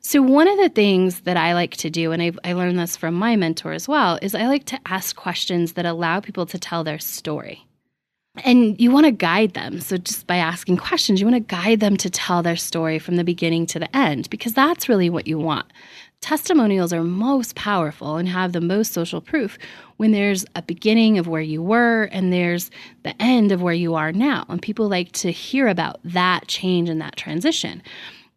So 0.00 0.22
one 0.22 0.48
of 0.48 0.58
the 0.58 0.68
things 0.68 1.20
that 1.20 1.36
I 1.36 1.54
like 1.54 1.76
to 1.78 1.90
do 1.90 2.12
and 2.12 2.22
I, 2.22 2.32
I 2.44 2.52
learned 2.52 2.78
this 2.78 2.96
from 2.96 3.14
my 3.14 3.36
mentor 3.36 3.72
as 3.72 3.88
well 3.88 4.18
is 4.22 4.34
I 4.34 4.46
like 4.46 4.64
to 4.66 4.78
ask 4.86 5.16
questions 5.16 5.72
that 5.72 5.86
allow 5.86 6.20
people 6.20 6.46
to 6.46 6.58
tell 6.58 6.84
their 6.84 6.98
story. 6.98 7.66
And 8.44 8.80
you 8.80 8.90
want 8.90 9.06
to 9.06 9.12
guide 9.12 9.54
them. 9.54 9.80
So, 9.80 9.96
just 9.96 10.26
by 10.26 10.36
asking 10.36 10.78
questions, 10.78 11.20
you 11.20 11.26
want 11.26 11.36
to 11.36 11.54
guide 11.54 11.78
them 11.78 11.96
to 11.98 12.10
tell 12.10 12.42
their 12.42 12.56
story 12.56 12.98
from 12.98 13.14
the 13.14 13.22
beginning 13.22 13.64
to 13.66 13.78
the 13.78 13.96
end, 13.96 14.28
because 14.28 14.54
that's 14.54 14.88
really 14.88 15.08
what 15.08 15.28
you 15.28 15.38
want. 15.38 15.66
Testimonials 16.24 16.90
are 16.94 17.04
most 17.04 17.54
powerful 17.54 18.16
and 18.16 18.26
have 18.26 18.54
the 18.54 18.60
most 18.62 18.94
social 18.94 19.20
proof 19.20 19.58
when 19.98 20.12
there's 20.12 20.46
a 20.56 20.62
beginning 20.62 21.18
of 21.18 21.28
where 21.28 21.42
you 21.42 21.62
were 21.62 22.04
and 22.04 22.32
there's 22.32 22.70
the 23.02 23.14
end 23.20 23.52
of 23.52 23.60
where 23.60 23.74
you 23.74 23.94
are 23.94 24.10
now. 24.10 24.46
And 24.48 24.62
people 24.62 24.88
like 24.88 25.12
to 25.12 25.30
hear 25.30 25.68
about 25.68 26.00
that 26.02 26.48
change 26.48 26.88
and 26.88 26.98
that 27.02 27.16
transition. 27.16 27.82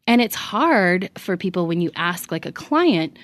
And 0.06 0.22
it's 0.22 0.36
hard 0.36 1.10
for 1.18 1.38
people 1.38 1.66
when 1.66 1.80
you 1.80 1.90
ask, 1.96 2.30
like 2.30 2.46
a 2.46 2.52
client, 2.52 3.18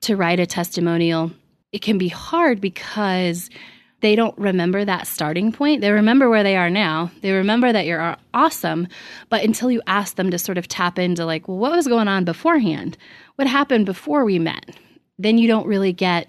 to 0.00 0.16
write 0.16 0.40
a 0.40 0.46
testimonial. 0.46 1.30
It 1.70 1.82
can 1.82 1.96
be 1.96 2.08
hard 2.08 2.60
because 2.60 3.50
they 4.00 4.14
don't 4.14 4.36
remember 4.38 4.84
that 4.84 5.06
starting 5.06 5.50
point. 5.52 5.80
They 5.80 5.90
remember 5.90 6.30
where 6.30 6.42
they 6.42 6.56
are 6.56 6.70
now. 6.70 7.10
They 7.20 7.32
remember 7.32 7.72
that 7.72 7.86
you're 7.86 8.16
awesome, 8.32 8.88
but 9.28 9.42
until 9.44 9.70
you 9.70 9.82
ask 9.86 10.16
them 10.16 10.30
to 10.30 10.38
sort 10.38 10.58
of 10.58 10.68
tap 10.68 10.98
into, 10.98 11.24
like, 11.24 11.48
well, 11.48 11.58
what 11.58 11.72
was 11.72 11.88
going 11.88 12.08
on 12.08 12.24
beforehand? 12.24 12.96
what 13.38 13.46
happened 13.46 13.86
before 13.86 14.24
we 14.24 14.40
met, 14.40 14.76
then 15.16 15.38
you 15.38 15.46
don't 15.46 15.66
really 15.66 15.92
get 15.92 16.26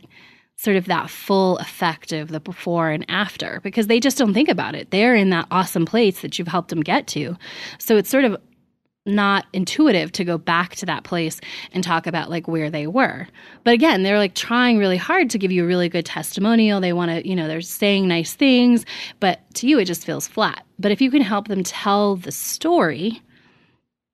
sort 0.57 0.77
of 0.77 0.85
that 0.85 1.09
full 1.09 1.57
effect 1.57 2.11
of 2.11 2.27
the 2.27 2.39
before 2.39 2.91
and 2.91 3.03
after 3.09 3.59
because 3.63 3.87
they 3.87 3.99
just 3.99 4.17
don't 4.17 4.33
think 4.33 4.47
about 4.47 4.75
it. 4.75 4.91
They're 4.91 5.15
in 5.15 5.31
that 5.31 5.47
awesome 5.49 5.87
place 5.87 6.21
that 6.21 6.37
you've 6.37 6.47
helped 6.47 6.69
them 6.69 6.81
get 6.81 7.07
to. 7.07 7.35
So 7.79 7.97
it's 7.97 8.09
sort 8.09 8.25
of 8.25 8.37
not 9.09 9.45
intuitive 9.53 10.11
to 10.13 10.23
go 10.23 10.37
back 10.37 10.75
to 10.75 10.85
that 10.85 11.03
place 11.03 11.39
and 11.73 11.83
talk 11.83 12.07
about 12.07 12.29
like 12.29 12.47
where 12.47 12.69
they 12.69 12.87
were. 12.87 13.27
But 13.63 13.73
again, 13.73 14.03
they're 14.03 14.17
like 14.17 14.35
trying 14.35 14.77
really 14.77 14.97
hard 14.97 15.29
to 15.31 15.37
give 15.37 15.51
you 15.51 15.63
a 15.63 15.67
really 15.67 15.89
good 15.89 16.05
testimonial. 16.05 16.79
They 16.79 16.93
want 16.93 17.11
to, 17.11 17.27
you 17.27 17.35
know, 17.35 17.47
they're 17.47 17.61
saying 17.61 18.07
nice 18.07 18.33
things, 18.33 18.85
but 19.19 19.39
to 19.55 19.67
you 19.67 19.79
it 19.79 19.85
just 19.85 20.05
feels 20.05 20.27
flat. 20.27 20.65
But 20.77 20.91
if 20.91 21.01
you 21.01 21.11
can 21.11 21.21
help 21.21 21.47
them 21.47 21.63
tell 21.63 22.15
the 22.15 22.31
story, 22.31 23.21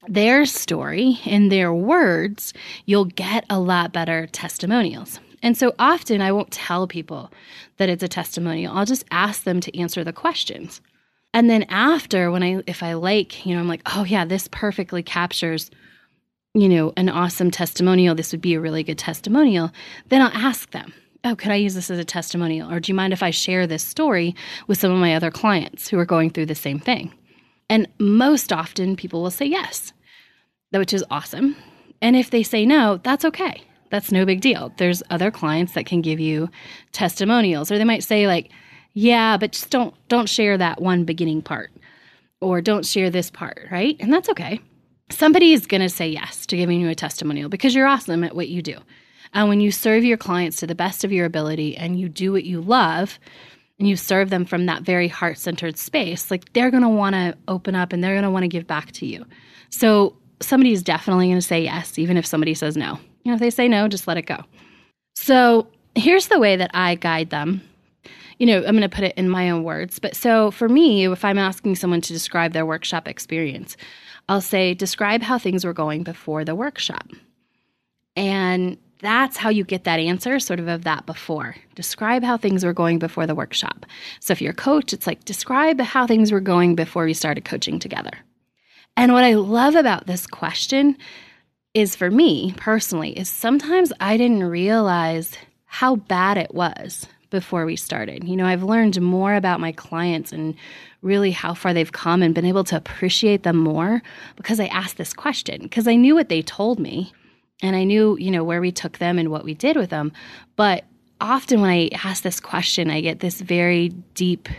their 0.07 0.45
story 0.45 1.19
in 1.25 1.49
their 1.49 1.73
words, 1.73 2.53
you'll 2.85 3.05
get 3.05 3.45
a 3.49 3.59
lot 3.59 3.93
better 3.93 4.27
testimonials. 4.27 5.19
And 5.41 5.57
so 5.57 5.75
often 5.77 6.21
I 6.21 6.31
won't 6.31 6.51
tell 6.51 6.87
people 6.87 7.31
that 7.77 7.89
it's 7.89 8.03
a 8.03 8.07
testimonial. 8.07 8.75
I'll 8.75 8.85
just 8.85 9.05
ask 9.11 9.43
them 9.43 9.59
to 9.61 9.77
answer 9.77 10.03
the 10.03 10.13
questions. 10.13 10.81
And 11.35 11.49
then 11.49 11.63
after, 11.63 12.31
when 12.31 12.43
I, 12.43 12.63
if 12.65 12.81
I 12.81 12.93
like, 12.93 13.45
you 13.45 13.53
know, 13.53 13.59
I'm 13.59 13.67
like, 13.67 13.81
oh 13.93 14.05
yeah, 14.05 14.23
this 14.23 14.47
perfectly 14.47 15.03
captures, 15.03 15.69
you 16.53 16.69
know, 16.69 16.93
an 16.95 17.09
awesome 17.09 17.51
testimonial. 17.51 18.15
This 18.15 18.31
would 18.31 18.39
be 18.39 18.53
a 18.53 18.61
really 18.61 18.83
good 18.83 18.97
testimonial. 18.97 19.71
Then 20.07 20.21
I'll 20.21 20.29
ask 20.29 20.71
them, 20.71 20.93
oh, 21.25 21.35
could 21.35 21.51
I 21.51 21.55
use 21.55 21.73
this 21.73 21.91
as 21.91 21.99
a 21.99 22.05
testimonial? 22.05 22.71
Or 22.71 22.79
do 22.79 22.89
you 22.89 22.95
mind 22.95 23.11
if 23.11 23.21
I 23.21 23.31
share 23.31 23.67
this 23.67 23.83
story 23.83 24.33
with 24.67 24.79
some 24.79 24.93
of 24.93 24.97
my 24.97 25.13
other 25.13 25.29
clients 25.29 25.89
who 25.89 25.99
are 25.99 26.05
going 26.05 26.29
through 26.29 26.45
the 26.45 26.55
same 26.55 26.79
thing? 26.79 27.13
And 27.69 27.87
most 27.99 28.53
often 28.53 28.95
people 28.95 29.21
will 29.21 29.29
say 29.29 29.45
yes, 29.45 29.91
which 30.71 30.93
is 30.93 31.03
awesome. 31.11 31.57
And 32.01 32.15
if 32.15 32.29
they 32.29 32.43
say 32.43 32.65
no, 32.65 33.01
that's 33.03 33.25
okay. 33.25 33.61
That's 33.89 34.11
no 34.11 34.25
big 34.25 34.39
deal. 34.39 34.71
There's 34.77 35.03
other 35.09 35.31
clients 35.31 35.73
that 35.73 35.85
can 35.85 36.01
give 36.01 36.19
you 36.21 36.49
testimonials, 36.93 37.71
or 37.71 37.77
they 37.77 37.83
might 37.83 38.03
say, 38.05 38.25
like, 38.25 38.51
yeah, 38.95 39.35
but 39.37 39.51
just 39.51 39.69
don't 39.69 39.93
don't 40.07 40.29
share 40.29 40.57
that 40.57 40.81
one 40.81 41.03
beginning 41.03 41.41
part 41.41 41.69
or 42.41 42.61
don't 42.61 42.85
share 42.85 43.09
this 43.09 43.29
part, 43.29 43.67
right? 43.69 43.97
And 43.99 44.11
that's 44.11 44.29
okay. 44.29 44.59
Somebody 45.11 45.51
is 45.53 45.67
going 45.67 45.81
to 45.81 45.89
say 45.89 46.07
yes 46.07 46.45
to 46.47 46.57
giving 46.57 46.79
you 46.79 46.89
a 46.89 46.95
testimonial 46.95 47.49
because 47.49 47.75
you're 47.75 47.85
awesome 47.85 48.23
at 48.23 48.35
what 48.35 48.47
you 48.47 48.61
do. 48.61 48.77
And 49.33 49.49
when 49.49 49.59
you 49.59 49.69
serve 49.69 50.05
your 50.05 50.17
clients 50.17 50.57
to 50.57 50.67
the 50.67 50.75
best 50.75 51.03
of 51.03 51.11
your 51.11 51.25
ability 51.25 51.75
and 51.75 51.99
you 51.99 52.07
do 52.07 52.31
what 52.31 52.45
you 52.45 52.61
love 52.61 53.19
and 53.77 53.87
you 53.87 53.97
serve 53.97 54.29
them 54.29 54.45
from 54.45 54.65
that 54.65 54.83
very 54.83 55.09
heart-centered 55.09 55.77
space, 55.77 56.31
like 56.31 56.53
they're 56.53 56.71
going 56.71 56.83
to 56.83 56.89
want 56.89 57.15
to 57.15 57.35
open 57.49 57.75
up 57.75 57.91
and 57.91 58.01
they're 58.01 58.13
going 58.13 58.23
to 58.23 58.31
want 58.31 58.43
to 58.43 58.47
give 58.47 58.65
back 58.65 58.93
to 58.93 59.05
you. 59.05 59.25
So 59.69 60.15
somebody 60.41 60.71
is 60.71 60.81
definitely 60.81 61.27
going 61.27 61.37
to 61.37 61.41
say 61.41 61.61
yes 61.61 61.99
even 61.99 62.15
if 62.15 62.25
somebody 62.25 62.53
says 62.53 62.77
no. 62.77 62.97
You 63.23 63.31
know, 63.31 63.33
if 63.33 63.41
they 63.41 63.49
say 63.49 63.67
no, 63.67 63.89
just 63.89 64.07
let 64.07 64.17
it 64.17 64.25
go. 64.25 64.37
So, 65.15 65.67
here's 65.95 66.27
the 66.27 66.39
way 66.39 66.55
that 66.57 66.71
I 66.73 66.95
guide 66.95 67.29
them 67.29 67.61
you 68.37 68.45
know, 68.45 68.57
I'm 68.57 68.75
going 68.75 68.81
to 68.81 68.89
put 68.89 69.03
it 69.03 69.17
in 69.17 69.29
my 69.29 69.49
own 69.49 69.63
words. 69.63 69.99
But 69.99 70.15
so 70.15 70.51
for 70.51 70.67
me, 70.67 71.05
if 71.05 71.23
I'm 71.23 71.37
asking 71.37 71.75
someone 71.75 72.01
to 72.01 72.13
describe 72.13 72.53
their 72.53 72.65
workshop 72.65 73.07
experience, 73.07 73.77
I'll 74.27 74.41
say, 74.41 74.73
describe 74.73 75.21
how 75.21 75.37
things 75.37 75.65
were 75.65 75.73
going 75.73 76.03
before 76.03 76.43
the 76.43 76.55
workshop. 76.55 77.07
And 78.15 78.77
that's 78.99 79.37
how 79.37 79.49
you 79.49 79.63
get 79.63 79.83
that 79.83 79.99
answer, 79.99 80.39
sort 80.39 80.59
of 80.59 80.67
of 80.67 80.83
that 80.83 81.05
before. 81.05 81.55
Describe 81.75 82.23
how 82.23 82.37
things 82.37 82.63
were 82.63 82.73
going 82.73 82.97
before 82.97 83.27
the 83.27 83.35
workshop. 83.35 83.85
So 84.19 84.31
if 84.31 84.41
you're 84.41 84.51
a 84.51 84.55
coach, 84.55 84.93
it's 84.93 85.05
like, 85.05 85.25
describe 85.25 85.79
how 85.79 86.07
things 86.07 86.31
were 86.31 86.39
going 86.39 86.75
before 86.75 87.05
we 87.05 87.13
started 87.13 87.45
coaching 87.45 87.77
together. 87.77 88.11
And 88.97 89.13
what 89.13 89.23
I 89.23 89.33
love 89.33 89.75
about 89.75 90.07
this 90.07 90.25
question 90.25 90.97
is 91.73 91.95
for 91.95 92.09
me 92.09 92.53
personally, 92.55 93.17
is 93.17 93.29
sometimes 93.29 93.91
I 93.99 94.17
didn't 94.17 94.45
realize 94.45 95.37
how 95.65 95.97
bad 95.97 96.37
it 96.37 96.53
was 96.55 97.05
before 97.29 97.65
we 97.65 97.75
started. 97.75 98.23
You 98.23 98.35
know, 98.35 98.45
I've 98.45 98.63
learned 98.63 98.99
more 99.01 99.35
about 99.35 99.59
my 99.59 99.71
clients 99.71 100.31
and 100.31 100.55
really 101.01 101.31
how 101.31 101.53
far 101.53 101.73
they've 101.73 101.91
come 101.91 102.21
and 102.21 102.33
been 102.33 102.45
able 102.45 102.63
to 102.65 102.77
appreciate 102.77 103.43
them 103.43 103.57
more 103.57 104.01
because 104.35 104.59
I 104.59 104.65
asked 104.67 104.97
this 104.97 105.13
question 105.13 105.61
because 105.61 105.87
I 105.87 105.95
knew 105.95 106.15
what 106.15 106.29
they 106.29 106.41
told 106.41 106.79
me 106.79 107.13
and 107.61 107.75
I 107.75 107.83
knew, 107.83 108.17
you 108.17 108.31
know, 108.31 108.43
where 108.43 108.61
we 108.61 108.71
took 108.71 108.97
them 108.97 109.17
and 109.19 109.29
what 109.29 109.45
we 109.45 109.53
did 109.53 109.77
with 109.77 109.89
them. 109.89 110.11
But 110.55 110.85
often 111.21 111.61
when 111.61 111.69
I 111.69 111.89
ask 112.03 112.23
this 112.23 112.39
question, 112.39 112.89
I 112.89 113.01
get 113.01 113.19
this 113.19 113.41
very 113.41 113.89
deep 114.13 114.49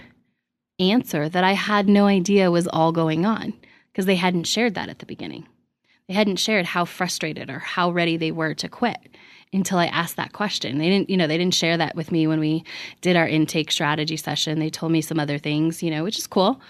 answer 0.79 1.29
that 1.29 1.45
I 1.45 1.53
had 1.53 1.89
no 1.89 2.07
idea 2.07 2.51
was 2.51 2.69
all 2.69 2.93
going 2.93 3.25
on 3.25 3.55
because 3.93 4.07
they 4.07 4.17
hadn't 4.17 4.45
shared 4.45 4.75
that 4.75 4.89
at 4.89 4.99
the 4.99 5.07
beginning. 5.07 5.47
They 6.09 6.15
hadn't 6.15 6.37
shared 6.37 6.67
how 6.67 6.85
frustrated 6.85 7.51
or 7.51 7.59
how 7.59 7.91
ready 7.91 8.17
they 8.17 8.31
were 8.31 8.55
to 8.55 8.69
quit 8.69 8.99
until 9.53 9.79
I 9.79 9.87
asked 9.87 10.17
that 10.17 10.33
question. 10.33 10.79
They 10.79 10.89
didn't, 10.89 11.09
you 11.09 11.17
know, 11.17 11.27
they 11.27 11.39
didn't 11.39 11.55
share 11.55 11.77
that 11.77 11.97
with 11.97 12.13
me 12.13 12.27
when 12.27 12.41
we 12.41 12.65
did 13.01 13.17
our 13.17 13.29
intake 13.29 13.71
strategy 13.71 14.17
session. 14.17 14.59
They 14.59 14.71
told 14.71 14.93
me 14.93 15.01
some 15.01 15.21
other 15.21 15.39
things, 15.39 15.83
you 15.83 15.91
know, 15.91 16.05
which 16.05 16.19
is 16.19 16.27
cool. 16.27 16.61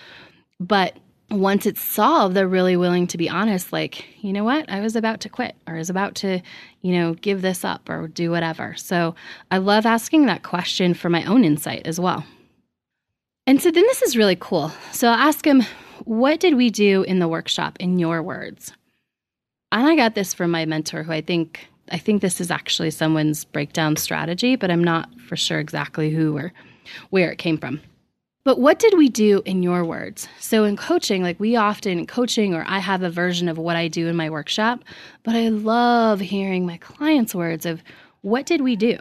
But 0.60 0.96
once 1.30 1.66
it's 1.66 1.82
solved, 1.82 2.36
they're 2.36 2.46
really 2.46 2.76
willing 2.76 3.06
to 3.08 3.18
be 3.18 3.28
honest, 3.28 3.72
like, 3.72 4.04
you 4.22 4.32
know 4.32 4.44
what, 4.44 4.70
I 4.70 4.80
was 4.80 4.94
about 4.94 5.20
to 5.22 5.28
quit 5.28 5.56
or 5.66 5.74
I 5.74 5.78
was 5.78 5.90
about 5.90 6.14
to, 6.16 6.40
you 6.82 6.92
know, 6.92 7.14
give 7.14 7.42
this 7.42 7.64
up 7.64 7.88
or 7.88 8.06
do 8.06 8.30
whatever. 8.30 8.76
So 8.76 9.14
I 9.50 9.58
love 9.58 9.86
asking 9.86 10.26
that 10.26 10.44
question 10.44 10.94
for 10.94 11.10
my 11.10 11.24
own 11.24 11.44
insight 11.44 11.86
as 11.86 11.98
well. 11.98 12.24
And 13.46 13.60
so 13.60 13.70
then 13.70 13.84
this 13.84 14.02
is 14.02 14.16
really 14.16 14.36
cool. 14.38 14.72
So 14.92 15.08
I'll 15.08 15.28
ask 15.28 15.44
him, 15.44 15.62
what 16.04 16.40
did 16.40 16.54
we 16.54 16.70
do 16.70 17.02
in 17.02 17.18
the 17.18 17.28
workshop 17.28 17.76
in 17.80 17.98
your 17.98 18.22
words? 18.22 18.72
And 19.72 19.86
I 19.86 19.96
got 19.96 20.14
this 20.14 20.32
from 20.32 20.52
my 20.52 20.64
mentor, 20.64 21.02
who 21.02 21.12
I 21.12 21.20
think 21.20 21.68
I 21.90 21.98
think 21.98 22.20
this 22.20 22.40
is 22.40 22.50
actually 22.50 22.90
someone's 22.90 23.44
breakdown 23.44 23.96
strategy, 23.96 24.56
but 24.56 24.70
I'm 24.70 24.82
not 24.82 25.08
for 25.20 25.36
sure 25.36 25.60
exactly 25.60 26.10
who 26.10 26.36
or 26.36 26.52
where 27.10 27.30
it 27.30 27.38
came 27.38 27.58
from. 27.58 27.80
But 28.44 28.60
what 28.60 28.78
did 28.78 28.96
we 28.96 29.08
do 29.08 29.42
in 29.44 29.64
your 29.64 29.84
words? 29.84 30.28
So 30.38 30.62
in 30.64 30.76
coaching, 30.76 31.22
like 31.22 31.40
we 31.40 31.56
often 31.56 32.06
coaching 32.06 32.54
or 32.54 32.64
I 32.68 32.78
have 32.78 33.02
a 33.02 33.10
version 33.10 33.48
of 33.48 33.58
what 33.58 33.74
I 33.74 33.88
do 33.88 34.06
in 34.06 34.14
my 34.14 34.30
workshop, 34.30 34.84
but 35.24 35.34
I 35.34 35.48
love 35.48 36.20
hearing 36.20 36.64
my 36.64 36.76
clients' 36.76 37.34
words 37.34 37.66
of 37.66 37.82
what 38.20 38.46
did 38.46 38.60
we 38.60 38.76
do? 38.76 38.98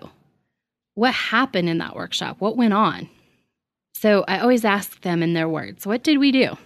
What 0.96 1.14
happened 1.14 1.70
in 1.70 1.78
that 1.78 1.96
workshop? 1.96 2.38
What 2.40 2.58
went 2.58 2.74
on? 2.74 3.08
So 3.94 4.26
I 4.28 4.40
always 4.40 4.66
ask 4.66 5.02
them 5.02 5.22
in 5.22 5.34
their 5.34 5.48
words, 5.48 5.86
what 5.86 6.04
did 6.04 6.18
we 6.18 6.32
do? 6.32 6.58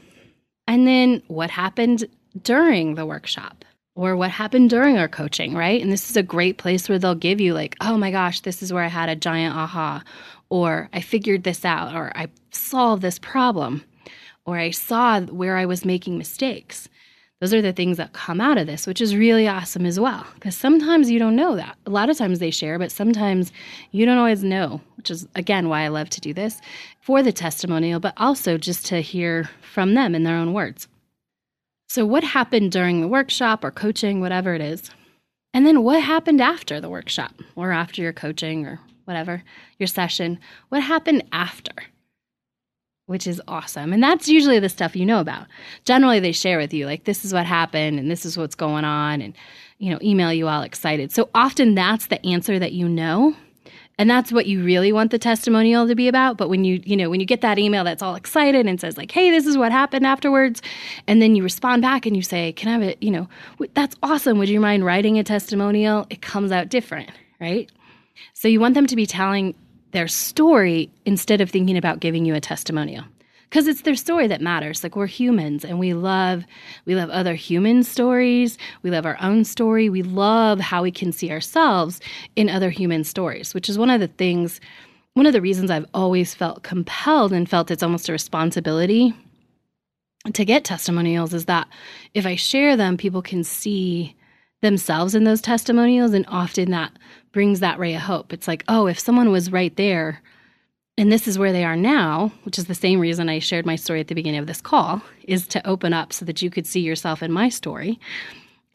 And 0.68 0.88
then 0.88 1.22
what 1.28 1.50
happened 1.50 2.06
during 2.42 2.96
the 2.96 3.06
workshop? 3.06 3.66
Or 4.00 4.16
what 4.16 4.32
happened 4.32 4.70
during 4.70 4.98
our 4.98 5.10
coaching, 5.10 5.54
right? 5.54 5.82
And 5.82 5.92
this 5.92 6.10
is 6.10 6.16
a 6.16 6.24
great 6.24 6.58
place 6.58 6.88
where 6.88 6.98
they'll 6.98 7.16
give 7.16 7.42
you, 7.42 7.54
like, 7.54 7.76
oh 7.82 7.98
my 7.98 8.12
gosh, 8.12 8.40
this 8.40 8.64
is 8.64 8.72
where 8.72 8.84
I 8.84 8.88
had 8.88 9.10
a 9.10 9.16
giant 9.16 9.54
aha, 9.54 10.02
or 10.48 10.88
I 10.94 11.02
figured 11.02 11.44
this 11.44 11.66
out, 11.66 11.94
or 11.94 12.14
I 12.16 12.30
solved 12.52 13.02
this 13.02 13.20
problem, 13.20 13.84
or 14.46 14.58
I 14.58 14.72
saw 14.72 15.20
where 15.20 15.58
I 15.58 15.66
was 15.66 15.84
making 15.84 16.18
mistakes. 16.18 16.88
Those 17.42 17.54
are 17.54 17.62
the 17.62 17.74
things 17.74 17.98
that 17.98 18.14
come 18.14 18.40
out 18.40 18.58
of 18.58 18.68
this, 18.68 18.88
which 18.88 19.02
is 19.02 19.18
really 19.18 19.50
awesome 19.50 19.86
as 19.86 20.00
well. 20.00 20.26
Because 20.36 20.56
sometimes 20.56 21.12
you 21.12 21.20
don't 21.20 21.36
know 21.36 21.58
that. 21.58 21.78
A 21.86 21.90
lot 21.90 22.10
of 22.10 22.18
times 22.18 22.40
they 22.40 22.52
share, 22.52 22.80
but 22.80 22.94
sometimes 22.94 23.52
you 23.92 24.06
don't 24.06 24.18
always 24.18 24.46
know, 24.46 24.80
which 24.96 25.12
is, 25.12 25.28
again, 25.36 25.68
why 25.68 25.82
I 25.82 25.90
love 25.90 26.10
to 26.12 26.22
do 26.22 26.34
this 26.34 26.62
for 27.02 27.22
the 27.22 27.34
testimonial, 27.34 28.00
but 28.00 28.14
also 28.16 28.58
just 28.58 28.86
to 28.86 29.02
hear 29.02 29.50
from 29.62 29.94
them 29.94 30.16
in 30.16 30.24
their 30.24 30.38
own 30.38 30.54
words. 30.54 30.88
So, 31.90 32.06
what 32.06 32.24
happened 32.24 32.72
during 32.72 33.02
the 33.02 33.08
workshop 33.08 33.64
or 33.64 33.72
coaching, 33.72 34.22
whatever 34.22 34.54
it 34.54 34.62
is? 34.62 34.92
And 35.56 35.66
then 35.66 35.84
what 35.84 36.04
happened 36.04 36.40
after 36.40 36.80
the 36.80 36.90
workshop 36.90 37.34
or 37.56 37.72
after 37.72 38.04
your 38.04 38.14
coaching 38.14 38.68
or 38.68 38.80
whatever, 39.06 39.44
your 39.80 39.88
session? 39.88 40.38
What 40.70 40.84
happened 40.84 41.24
after? 41.32 41.74
Which 43.08 43.26
is 43.26 43.42
awesome. 43.48 43.92
And 43.92 44.04
that's 44.04 44.30
usually 44.30 44.60
the 44.60 44.70
stuff 44.70 44.96
you 44.96 45.04
know 45.04 45.20
about. 45.20 45.48
Generally, 45.84 46.20
they 46.20 46.32
share 46.32 46.60
with 46.60 46.76
you, 46.76 46.86
like, 46.86 47.06
this 47.06 47.26
is 47.26 47.34
what 47.34 47.48
happened 47.48 47.98
and 47.98 48.12
this 48.12 48.24
is 48.24 48.38
what's 48.38 48.54
going 48.54 48.86
on, 48.86 49.20
and, 49.20 49.36
you 49.80 49.90
know, 49.90 49.98
email 50.04 50.32
you 50.32 50.48
all 50.48 50.62
excited. 50.62 51.12
So 51.12 51.28
often 51.34 51.74
that's 51.74 52.06
the 52.06 52.24
answer 52.24 52.60
that 52.60 52.74
you 52.74 52.88
know 52.88 53.36
and 54.00 54.10
that's 54.10 54.32
what 54.32 54.48
you 54.48 54.64
really 54.64 54.92
want 54.92 55.12
the 55.12 55.20
testimonial 55.20 55.86
to 55.88 55.94
be 55.94 56.08
about. 56.08 56.38
But 56.38 56.50
when 56.50 56.64
you 56.64 56.82
you 56.84 56.98
know 56.98 57.12
when 57.12 57.20
you 57.20 57.28
get 57.28 57.42
that 57.42 57.60
email 57.60 57.84
that's 57.84 58.02
all 58.02 58.16
excited 58.16 58.66
and 58.66 58.82
says 58.82 58.98
like 58.98 59.12
hey 59.12 59.30
this 59.30 59.46
is 59.46 59.58
what 59.58 59.72
happened 59.72 60.08
afterwards 60.08 60.64
and 61.06 61.22
then 61.22 61.36
you 61.36 61.44
respond 61.44 61.84
back 61.84 62.08
and 62.08 62.16
you 62.16 62.24
say 62.24 62.54
can 62.54 62.70
i 62.70 62.72
have 62.72 62.82
it 62.82 62.98
you 63.02 63.12
know 63.12 63.30
that's 63.76 63.96
awesome. 64.02 64.40
Would 64.40 64.50
you 64.50 64.60
mind 64.60 64.84
writing 64.86 65.20
a 65.20 65.24
testimonial? 65.24 66.08
It 66.10 66.24
comes 66.24 66.52
out 66.52 66.70
different 66.70 67.12
right? 67.40 67.72
So 68.34 68.48
you 68.48 68.60
want 68.60 68.74
them 68.74 68.88
to 68.88 68.96
be 68.96 69.06
telling 69.06 69.56
their 69.92 70.08
story 70.08 70.92
instead 71.06 71.42
of 71.42 71.50
thinking 71.50 71.78
about 71.78 72.00
giving 72.00 72.26
you 72.26 72.36
a 72.36 72.42
testimonial 72.42 73.06
because 73.50 73.68
it's 73.68 73.82
their 73.82 73.96
story 73.96 74.28
that 74.28 74.42
matters 74.42 74.84
like 74.84 74.96
we're 74.96 75.08
humans 75.08 75.66
and 75.66 75.80
we 75.80 75.94
love 75.94 76.44
we 76.86 76.96
love 76.96 77.10
other 77.10 77.36
human 77.36 77.84
stories 77.84 78.58
we 78.84 78.90
love 78.90 79.06
our 79.06 79.18
own 79.22 79.44
story 79.44 79.90
we 79.90 80.04
love 80.04 80.60
how 80.60 80.82
we 80.84 80.92
can 80.92 81.12
see 81.12 81.32
ourselves 81.32 82.00
in 82.36 82.50
other 82.50 82.70
human 82.70 83.04
stories 83.04 83.54
which 83.54 83.70
is 83.70 83.78
one 83.78 83.90
of 83.90 84.00
the 84.00 84.08
things 84.08 84.60
one 85.14 85.26
of 85.26 85.34
the 85.34 85.42
reasons 85.42 85.72
i've 85.72 85.88
always 85.94 86.34
felt 86.34 86.64
compelled 86.64 87.34
and 87.34 87.50
felt 87.50 87.72
it's 87.72 87.84
almost 87.84 88.10
a 88.10 88.12
responsibility 88.12 89.14
to 90.34 90.46
get 90.46 90.64
testimonials 90.64 91.34
is 91.34 91.46
that 91.46 91.68
if 92.14 92.26
i 92.26 92.36
share 92.36 92.76
them 92.76 92.98
people 92.98 93.22
can 93.22 93.44
see 93.44 94.16
themselves 94.62 95.16
in 95.16 95.24
those 95.24 95.42
testimonials. 95.42 96.14
And 96.14 96.26
often 96.28 96.72
that 96.72 96.92
brings 97.32 97.60
that 97.60 97.80
ray 97.80 97.96
of 97.96 98.02
hope. 98.02 98.34
It's 98.34 98.48
like, 98.48 98.64
oh, 98.68 98.88
if 98.88 99.00
someone 99.00 99.32
was 99.32 99.52
right 99.52 99.76
there 99.76 100.22
and 101.00 101.14
this 101.14 101.30
is 101.30 101.40
where 101.40 101.54
they 101.54 101.64
are 101.64 101.78
now, 101.78 102.30
which 102.44 102.60
is 102.60 102.66
the 102.66 102.76
same 102.76 103.00
reason 103.00 103.30
I 103.30 103.40
shared 103.40 103.66
my 103.66 103.78
story 103.78 104.02
at 104.02 104.10
the 104.10 104.16
beginning 104.16 104.42
of 104.42 104.48
this 104.48 104.60
call, 104.60 105.02
is 105.24 105.48
to 105.48 105.66
open 105.66 105.94
up 105.94 106.12
so 106.12 106.26
that 106.26 106.42
you 106.42 106.50
could 106.50 106.68
see 106.68 106.82
yourself 106.82 107.24
in 107.24 107.32
my 107.32 107.48
story. 107.48 107.98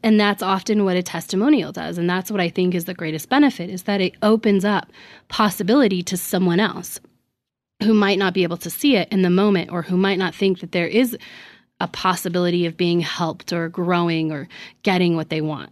And 0.01 0.19
that's 0.19 0.41
often 0.41 0.85
what 0.85 0.97
a 0.97 1.03
testimonial 1.03 1.71
does. 1.71 1.99
And 1.99 2.09
that's 2.09 2.31
what 2.31 2.41
I 2.41 2.49
think 2.49 2.73
is 2.73 2.85
the 2.85 2.95
greatest 2.95 3.29
benefit 3.29 3.69
is 3.69 3.83
that 3.83 4.01
it 4.01 4.15
opens 4.23 4.65
up 4.65 4.91
possibility 5.27 6.01
to 6.01 6.17
someone 6.17 6.59
else 6.59 6.99
who 7.83 7.93
might 7.93 8.17
not 8.17 8.33
be 8.33 8.41
able 8.41 8.57
to 8.57 8.71
see 8.71 8.95
it 8.95 9.07
in 9.11 9.21
the 9.21 9.29
moment 9.29 9.69
or 9.71 9.83
who 9.83 9.95
might 9.95 10.17
not 10.17 10.33
think 10.33 10.61
that 10.61 10.71
there 10.71 10.87
is 10.87 11.15
a 11.79 11.87
possibility 11.87 12.65
of 12.65 12.75
being 12.75 13.01
helped 13.01 13.53
or 13.53 13.69
growing 13.69 14.31
or 14.31 14.47
getting 14.81 15.15
what 15.15 15.29
they 15.29 15.41
want. 15.41 15.69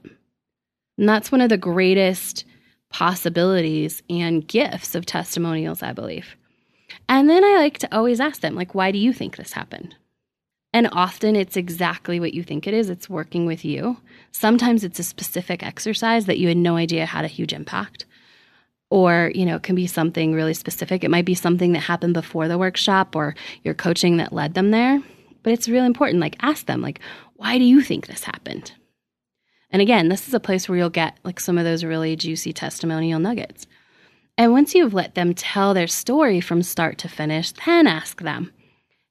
And 0.99 1.09
that's 1.09 1.31
one 1.31 1.41
of 1.41 1.49
the 1.49 1.57
greatest 1.57 2.45
possibilities 2.91 4.03
and 4.07 4.47
gifts 4.47 4.93
of 4.93 5.07
testimonials, 5.07 5.81
I 5.81 5.93
believe. 5.93 6.35
And 7.09 7.29
then 7.29 7.43
I 7.43 7.57
like 7.57 7.77
to 7.79 7.95
always 7.95 8.19
ask 8.19 8.41
them, 8.41 8.55
like, 8.55 8.73
why 8.75 8.91
do 8.91 8.97
you 8.97 9.13
think 9.13 9.35
this 9.35 9.53
happened? 9.53 9.95
And 10.73 10.89
often 10.91 11.35
it's 11.35 11.55
exactly 11.55 12.19
what 12.19 12.33
you 12.33 12.41
think 12.41 12.65
it 12.65 12.73
is. 12.73 12.89
It's 12.89 13.09
working 13.09 13.45
with 13.45 13.63
you. 13.63 13.97
Sometimes 14.31 14.83
it's 14.83 14.99
a 14.99 15.03
specific 15.03 15.63
exercise 15.63 16.25
that 16.25 16.39
you 16.39 16.47
had 16.47 16.57
no 16.57 16.77
idea 16.77 17.05
had 17.05 17.25
a 17.25 17.29
huge 17.29 17.53
impact. 17.53 18.05
Or, 18.89 19.31
you 19.35 19.45
know, 19.45 19.57
it 19.57 19.63
can 19.63 19.75
be 19.75 19.87
something 19.87 20.33
really 20.33 20.53
specific. 20.53 21.03
It 21.03 21.11
might 21.11 21.25
be 21.25 21.35
something 21.35 21.73
that 21.73 21.79
happened 21.79 22.13
before 22.13 22.47
the 22.47 22.57
workshop 22.57 23.15
or 23.15 23.35
your 23.63 23.73
coaching 23.73 24.17
that 24.17 24.33
led 24.33 24.53
them 24.53 24.71
there. 24.71 25.01
But 25.43 25.53
it's 25.53 25.69
really 25.69 25.87
important. 25.87 26.19
Like, 26.19 26.37
ask 26.41 26.65
them, 26.65 26.81
like, 26.81 26.99
why 27.35 27.57
do 27.57 27.65
you 27.65 27.81
think 27.81 28.07
this 28.07 28.23
happened? 28.23 28.71
And 29.69 29.81
again, 29.81 30.07
this 30.07 30.27
is 30.27 30.33
a 30.35 30.39
place 30.39 30.69
where 30.69 30.77
you'll 30.77 30.91
get 30.91 31.17
like 31.23 31.39
some 31.39 31.57
of 31.57 31.65
those 31.65 31.83
really 31.83 32.15
juicy 32.15 32.53
testimonial 32.53 33.19
nuggets. 33.19 33.65
And 34.37 34.51
once 34.51 34.73
you've 34.73 34.93
let 34.93 35.15
them 35.15 35.33
tell 35.33 35.73
their 35.73 35.87
story 35.87 36.41
from 36.41 36.63
start 36.63 36.97
to 36.99 37.09
finish, 37.09 37.51
then 37.51 37.85
ask 37.85 38.21
them, 38.21 38.51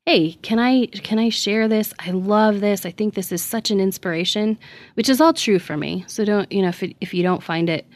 "Hey, 0.05 0.33
can 0.43 0.59
I 0.59 0.87
can 0.87 1.19
I 1.19 1.29
share 1.29 1.69
this? 1.69 1.95
I 2.00 2.11
love 2.11 2.61
this. 2.61 2.85
I 2.85 2.91
think 2.91 3.14
this 3.14 3.31
is 3.31 3.43
such 3.43 3.71
an 3.71 3.81
inspiration," 3.81 4.59
which 4.95 5.09
is 5.09 5.21
all 5.21 5.33
true 5.33 5.61
for 5.61 5.76
me. 5.76 6.05
So 6.09 6.25
don't, 6.25 6.50
you 6.50 6.62
know, 6.62 6.69
if 6.69 6.83
it, 6.83 6.97
if 7.00 7.14
you 7.14 7.23
don't 7.23 7.43
find 7.43 7.71
it, 7.71 7.87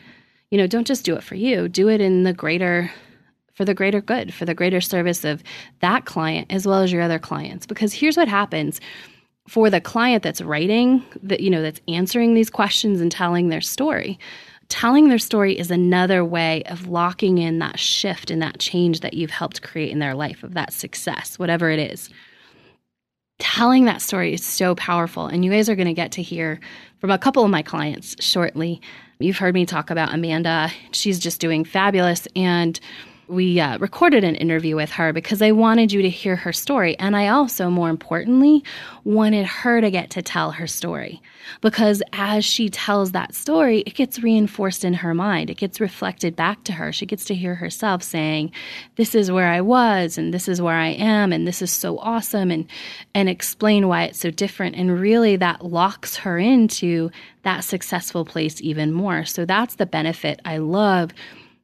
you 0.51 0.59
know, 0.59 0.69
don't 0.69 0.87
just 0.87 1.05
do 1.05 1.17
it 1.17 1.25
for 1.25 1.35
you. 1.35 1.69
Do 1.69 1.89
it 1.89 2.01
in 2.01 2.23
the 2.23 2.33
greater 2.33 2.93
for 3.55 3.65
the 3.65 3.75
greater 3.75 4.01
good, 4.01 4.33
for 4.33 4.45
the 4.45 4.55
greater 4.55 4.81
service 4.81 5.25
of 5.25 5.43
that 5.81 6.05
client 6.05 6.53
as 6.53 6.67
well 6.67 6.83
as 6.83 6.93
your 6.93 7.03
other 7.03 7.19
clients. 7.19 7.67
Because 7.67 7.93
here's 7.93 8.17
what 8.17 8.29
happens 8.29 8.81
for 9.49 9.71
the 9.71 9.81
client 9.81 10.23
that's 10.23 10.41
writing 10.43 11.03
that 11.23 11.41
you 11.41 11.51
know 11.51 11.63
that's 11.63 11.81
answering 11.89 12.35
these 12.35 12.51
questions 12.51 13.01
and 13.01 13.11
telling 13.11 13.49
their 13.49 13.61
story 13.61 14.19
telling 14.69 15.09
their 15.09 15.19
story 15.19 15.59
is 15.59 15.71
another 15.71 16.25
way 16.25 16.63
of 16.65 16.89
locking 16.89 17.39
in 17.39 17.59
that 17.61 17.79
shift 17.79 18.31
and 18.31 18.43
that 18.43 18.59
change 18.59 19.01
that 19.01 19.15
you've 19.15 19.31
helped 19.31 19.63
create 19.63 19.91
in 19.91 19.99
their 19.99 20.15
life 20.15 20.43
of 20.43 20.55
that 20.55 20.73
success, 20.73 21.39
whatever 21.39 21.71
it 21.71 21.79
is. 21.79 22.11
Telling 23.39 23.85
that 23.85 24.01
story 24.01 24.33
is 24.33 24.45
so 24.45 24.75
powerful. 24.75 25.27
And 25.27 25.45
you 25.45 25.51
guys 25.51 25.69
are 25.69 25.77
going 25.77 25.87
to 25.87 25.93
get 25.93 26.13
to 26.13 26.23
hear 26.23 26.59
from 27.01 27.11
a 27.11 27.19
couple 27.19 27.45
of 27.45 27.51
my 27.51 27.63
clients 27.63 28.17
shortly. 28.25 28.81
You've 29.19 29.39
heard 29.39 29.55
me 29.55 29.67
talk 29.67 29.91
about 29.91 30.15
Amanda. 30.15 30.71
She's 30.93 31.19
just 31.19 31.41
doing 31.41 31.65
fabulous. 31.65 32.27
And 32.35 32.81
we 33.29 33.59
uh, 33.59 33.79
recorded 33.79 34.25
an 34.25 34.37
interview 34.37 34.77
with 34.77 34.91
her 34.93 35.13
because 35.13 35.43
I 35.43 35.53
wanted 35.53 35.93
you 35.93 36.03
to 36.03 36.09
hear 36.09 36.37
her 36.37 36.53
story. 36.53 36.97
And 36.99 37.17
I 37.17 37.29
also, 37.29 37.71
more 37.71 37.91
importantly, 37.91 38.63
wanted 39.05 39.47
her 39.47 39.81
to 39.81 39.91
get 39.91 40.11
to 40.11 40.23
tell 40.23 40.53
her 40.53 40.67
story. 40.67 41.21
Because 41.61 42.03
as 42.13 42.45
she 42.45 42.69
tells 42.69 43.13
that 43.13 43.35
story, 43.35 43.81
it 43.81 43.95
gets 43.95 44.21
reinforced 44.21 44.85
in 44.85 44.95
her 44.95 45.15
mind. 45.15 45.51
It 45.51 45.57
gets 45.57 45.81
reflected 45.81 46.35
back 46.35 46.65
to 46.65 46.73
her. 46.73 46.93
She 46.93 47.07
gets 47.07 47.25
to 47.27 47.35
hear 47.35 47.55
herself 47.55 48.03
saying, 48.03 48.53
This 48.97 49.15
is 49.15 49.31
where 49.31 49.49
I 49.49 49.61
was, 49.61 50.19
and 50.19 50.35
this 50.35 50.49
is 50.49 50.61
where 50.61 50.75
I 50.75 50.89
am, 50.89 51.33
and 51.33 51.47
this 51.47 51.63
is 51.63 51.71
so 51.71 51.99
awesome, 51.99 52.51
and, 52.51 52.67
and 53.15 53.29
explain 53.29 53.87
why 53.87 54.05
it's 54.05 54.19
so 54.19 54.31
different. 54.31 54.77
And 54.77 55.01
really, 55.01 55.37
that 55.37 55.65
locks 55.65 56.17
her 56.17 56.39
into 56.39 57.11
that 57.45 57.61
successful 57.61 58.25
place 58.25 58.61
even 58.61 58.93
more. 58.93 59.25
So 59.25 59.45
that's 59.45 59.77
the 59.77 59.87
benefit 59.87 60.41
I 60.45 60.59
love 60.59 61.13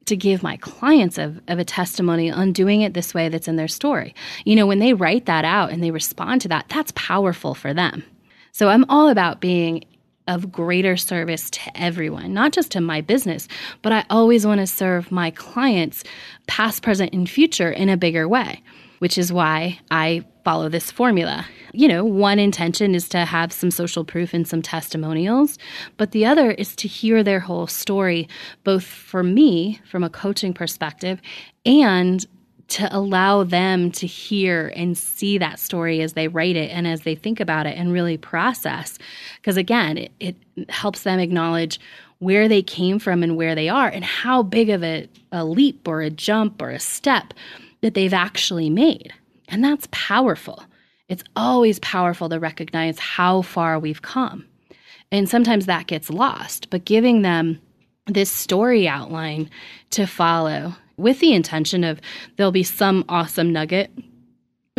to 0.07 0.17
give 0.17 0.43
my 0.43 0.57
clients 0.59 1.19
of, 1.19 1.41
of 1.49 1.59
a 1.59 1.65
testimony 1.65 2.31
on 2.31 2.53
doing 2.53 2.83
it 2.83 2.95
this 2.95 3.15
way 3.15 3.29
that's 3.29 3.49
in 3.49 3.57
their 3.57 3.69
story. 3.69 4.15
You 4.45 4.57
know, 4.57 4.67
when 4.67 4.79
they 4.79 4.95
write 4.95 5.27
that 5.27 5.45
out 5.45 5.71
and 5.71 5.83
they 5.83 5.91
respond 5.91 6.41
to 6.43 6.49
that, 6.49 6.67
that's 6.69 6.93
powerful 6.95 7.55
for 7.55 7.73
them. 7.73 8.05
So 8.53 8.69
I'm 8.69 8.85
all 8.89 9.09
about 9.09 9.41
being 9.41 9.85
of 10.29 10.53
greater 10.53 10.97
service 10.97 11.51
to 11.51 11.61
everyone, 11.75 12.33
not 12.33 12.53
just 12.53 12.71
to 12.73 12.81
my 12.81 13.01
business, 13.01 13.49
but 13.83 13.93
I 13.93 14.05
always 14.09 14.47
want 14.47 14.61
to 14.61 14.67
serve 14.67 15.11
my 15.11 15.33
clients, 15.33 16.05
past, 16.47 16.83
present, 16.83 17.13
and 17.13 17.29
future, 17.29 17.71
in 17.71 17.89
a 17.89 17.97
bigger 17.97 18.29
way 18.29 18.63
which 19.03 19.19
is 19.19 19.33
why 19.33 19.81
I 19.91 20.25
follow 20.45 20.69
this 20.69 20.91
formula. 20.91 21.47
You 21.73 21.89
know, 21.89 22.05
one 22.05 22.39
intention 22.39 22.95
is 22.95 23.09
to 23.11 23.25
have 23.25 23.53
some 23.53 23.71
social 23.71 24.05
proof 24.05 24.35
and 24.35 24.47
some 24.47 24.63
testimonials, 24.63 25.59
but 25.97 26.13
the 26.13 26.27
other 26.27 26.53
is 26.53 26.77
to 26.77 26.89
hear 26.89 27.23
their 27.23 27.41
whole 27.41 27.67
story, 27.67 28.29
both 28.65 28.85
for 28.85 29.23
me 29.23 29.81
from 29.91 30.05
a 30.05 30.11
coaching 30.11 30.53
perspective 30.53 31.21
and 31.65 32.27
to 32.69 32.97
allow 32.97 33.45
them 33.45 33.91
to 33.93 34.07
hear 34.07 34.73
and 34.75 34.97
see 34.97 35.37
that 35.37 35.59
story 35.59 36.01
as 36.01 36.15
they 36.15 36.29
write 36.29 36.57
it 36.57 36.71
and 36.71 36.87
as 36.87 37.03
they 37.03 37.15
think 37.15 37.39
about 37.39 37.67
it 37.67 37.77
and 37.77 37.93
really 37.93 38.17
process. 38.17 38.99
Because 39.37 39.57
again, 39.57 39.99
it, 39.99 40.13
it, 40.21 40.37
helps 40.69 41.03
them 41.03 41.19
acknowledge 41.19 41.81
where 42.19 42.49
they 42.49 42.63
came 42.63 42.99
from 42.99 43.23
and 43.23 43.37
where 43.37 43.55
they 43.55 43.69
are 43.69 43.89
and 43.89 44.05
how 44.05 44.43
big 44.43 44.71
of 44.71 44.83
a, 44.85 45.09
a 45.33 45.45
leap 45.45 45.89
or 45.89 46.03
a 46.03 46.11
jump 46.11 46.63
or 46.63 46.71
a 46.71 46.79
step 46.79 47.35
that 47.81 47.95
they've 47.95 48.15
actually 48.15 48.71
made. 48.71 49.13
And 49.49 49.65
that's 49.65 49.89
powerful. 49.91 50.65
It's 51.09 51.25
always 51.37 51.79
powerful 51.81 52.29
to 52.29 52.39
recognize 52.39 52.99
how 52.99 53.43
far 53.43 53.79
we've 53.79 54.03
come. 54.03 54.47
And 55.11 55.29
sometimes 55.29 55.67
that 55.67 55.87
gets 55.87 56.09
lost, 56.09 56.71
but 56.71 56.85
giving 56.87 57.23
them 57.23 57.61
this 58.07 58.31
story 58.31 58.89
outline 58.89 59.51
to 59.91 60.07
follow 60.07 60.75
with 60.97 61.21
the 61.21 61.33
intention 61.33 61.85
of 61.85 62.01
there'll 62.37 62.53
be 62.53 62.63
some 62.63 63.05
awesome 63.09 63.53
nugget, 63.53 63.91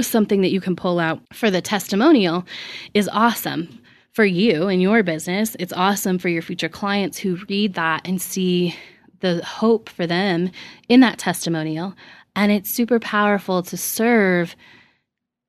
something 0.02 0.41
that 0.41 0.52
you 0.52 0.60
can 0.60 0.76
pull 0.76 0.99
out 0.99 1.21
for 1.34 1.52
the 1.52 1.62
testimonial 1.62 2.45
is 2.93 3.10
awesome 3.10 3.80
for 4.12 4.26
you 4.26 4.67
and 4.67 4.82
your 4.82 5.04
business. 5.04 5.56
It's 5.60 5.73
awesome 5.73 6.17
for 6.17 6.30
your 6.30 6.41
future 6.41 6.69
clients 6.69 7.17
who 7.17 7.38
read 7.47 7.76
that 7.76 8.08
and 8.08 8.21
see 8.21 8.76
the 9.19 9.43
hope 9.43 9.89
for 9.89 10.06
them 10.06 10.52
in 10.89 10.99
that 11.02 11.17
testimonial 11.17 11.95
and 12.35 12.51
it's 12.51 12.69
super 12.69 12.99
powerful 12.99 13.63
to 13.63 13.77
serve 13.77 14.55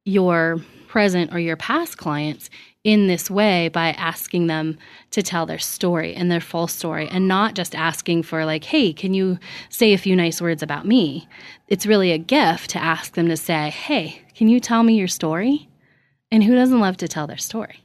your 0.05 0.61
present 0.89 1.33
or 1.33 1.39
your 1.39 1.57
past 1.57 1.97
clients 1.97 2.51
in 2.85 3.07
this 3.07 3.31
way 3.31 3.69
by 3.69 3.89
asking 3.93 4.47
them 4.47 4.79
to 5.11 5.23
tell 5.23 5.47
their 5.47 5.59
story 5.59 6.15
and 6.15 6.31
their 6.31 6.41
full 6.41 6.69
story 6.69 7.09
and 7.09 7.27
not 7.27 7.55
just 7.55 7.75
asking 7.75 8.23
for, 8.23 8.45
like, 8.45 8.65
hey, 8.65 8.93
can 8.93 9.15
you 9.15 9.39
say 9.71 9.95
a 9.95 9.99
few 9.99 10.15
nice 10.15 10.41
words 10.41 10.63
about 10.63 10.87
me? 10.87 11.27
It's 11.69 11.87
really 11.87 12.13
a 12.13 12.19
gift 12.19 12.71
to 12.71 12.83
ask 12.83 13.15
them 13.15 13.29
to 13.29 13.37
say, 13.37 13.71
hey, 13.71 14.21
can 14.35 14.49
you 14.49 14.61
tell 14.61 14.83
me 14.83 14.95
your 14.95 15.09
story? 15.09 15.69
And 16.31 16.45
who 16.45 16.55
doesn't 16.55 16.81
love 16.81 16.99
to 16.99 17.09
tell 17.09 17.27
their 17.27 17.39
story? 17.39 17.84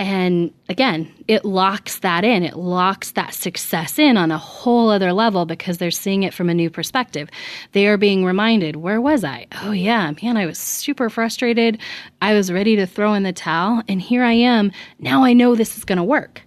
And 0.00 0.54
again, 0.70 1.12
it 1.28 1.44
locks 1.44 1.98
that 1.98 2.24
in. 2.24 2.42
It 2.42 2.56
locks 2.56 3.10
that 3.10 3.34
success 3.34 3.98
in 3.98 4.16
on 4.16 4.30
a 4.30 4.38
whole 4.38 4.88
other 4.88 5.12
level 5.12 5.44
because 5.44 5.76
they're 5.76 5.90
seeing 5.90 6.22
it 6.22 6.32
from 6.32 6.48
a 6.48 6.54
new 6.54 6.70
perspective. 6.70 7.28
They 7.72 7.86
are 7.86 7.98
being 7.98 8.24
reminded, 8.24 8.76
where 8.76 8.98
was 8.98 9.24
I? 9.24 9.46
Oh, 9.60 9.72
yeah, 9.72 10.14
man, 10.22 10.38
I 10.38 10.46
was 10.46 10.58
super 10.58 11.10
frustrated. 11.10 11.78
I 12.22 12.32
was 12.32 12.50
ready 12.50 12.76
to 12.76 12.86
throw 12.86 13.12
in 13.12 13.24
the 13.24 13.34
towel. 13.34 13.82
And 13.88 14.00
here 14.00 14.24
I 14.24 14.32
am. 14.32 14.72
Now 14.98 15.22
I 15.22 15.34
know 15.34 15.54
this 15.54 15.76
is 15.76 15.84
going 15.84 15.98
to 15.98 16.02
work. 16.02 16.40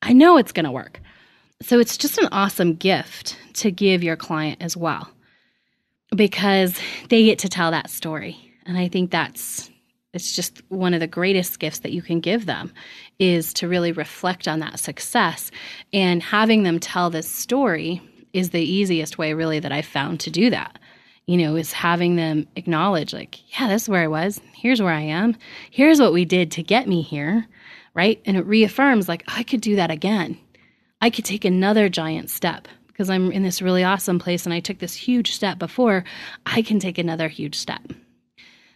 I 0.00 0.12
know 0.12 0.36
it's 0.36 0.52
going 0.52 0.64
to 0.64 0.70
work. 0.70 1.00
So 1.62 1.80
it's 1.80 1.96
just 1.96 2.18
an 2.18 2.28
awesome 2.30 2.74
gift 2.74 3.36
to 3.54 3.72
give 3.72 4.04
your 4.04 4.14
client 4.14 4.62
as 4.62 4.76
well 4.76 5.10
because 6.14 6.78
they 7.08 7.24
get 7.24 7.40
to 7.40 7.48
tell 7.48 7.72
that 7.72 7.90
story. 7.90 8.52
And 8.66 8.78
I 8.78 8.86
think 8.86 9.10
that's 9.10 9.68
it's 10.14 10.34
just 10.34 10.62
one 10.68 10.94
of 10.94 11.00
the 11.00 11.06
greatest 11.06 11.58
gifts 11.58 11.80
that 11.80 11.92
you 11.92 12.00
can 12.00 12.20
give 12.20 12.46
them 12.46 12.72
is 13.18 13.52
to 13.54 13.68
really 13.68 13.92
reflect 13.92 14.46
on 14.46 14.60
that 14.60 14.78
success 14.78 15.50
and 15.92 16.22
having 16.22 16.62
them 16.62 16.78
tell 16.78 17.10
this 17.10 17.28
story 17.28 18.00
is 18.32 18.50
the 18.50 18.60
easiest 18.60 19.18
way 19.18 19.34
really 19.34 19.58
that 19.60 19.72
I've 19.72 19.86
found 19.86 20.20
to 20.20 20.30
do 20.30 20.50
that. 20.50 20.78
You 21.26 21.38
know, 21.38 21.56
is 21.56 21.72
having 21.72 22.16
them 22.16 22.46
acknowledge 22.54 23.14
like, 23.14 23.58
yeah, 23.58 23.66
this 23.66 23.84
is 23.84 23.88
where 23.88 24.02
I 24.02 24.08
was. 24.08 24.40
Here's 24.54 24.82
where 24.82 24.92
I 24.92 25.00
am. 25.00 25.36
Here's 25.70 25.98
what 25.98 26.12
we 26.12 26.26
did 26.26 26.50
to 26.52 26.62
get 26.62 26.86
me 26.86 27.00
here, 27.00 27.46
right? 27.94 28.20
And 28.26 28.36
it 28.36 28.44
reaffirms 28.44 29.08
like 29.08 29.24
I 29.26 29.42
could 29.42 29.62
do 29.62 29.76
that 29.76 29.90
again. 29.90 30.38
I 31.00 31.08
could 31.10 31.24
take 31.24 31.44
another 31.44 31.88
giant 31.88 32.28
step 32.28 32.68
because 32.88 33.08
I'm 33.08 33.32
in 33.32 33.42
this 33.42 33.62
really 33.62 33.84
awesome 33.84 34.18
place 34.18 34.44
and 34.44 34.52
I 34.52 34.60
took 34.60 34.78
this 34.78 34.94
huge 34.94 35.32
step 35.32 35.58
before. 35.58 36.04
I 36.44 36.60
can 36.60 36.78
take 36.78 36.98
another 36.98 37.28
huge 37.28 37.56
step. 37.56 37.82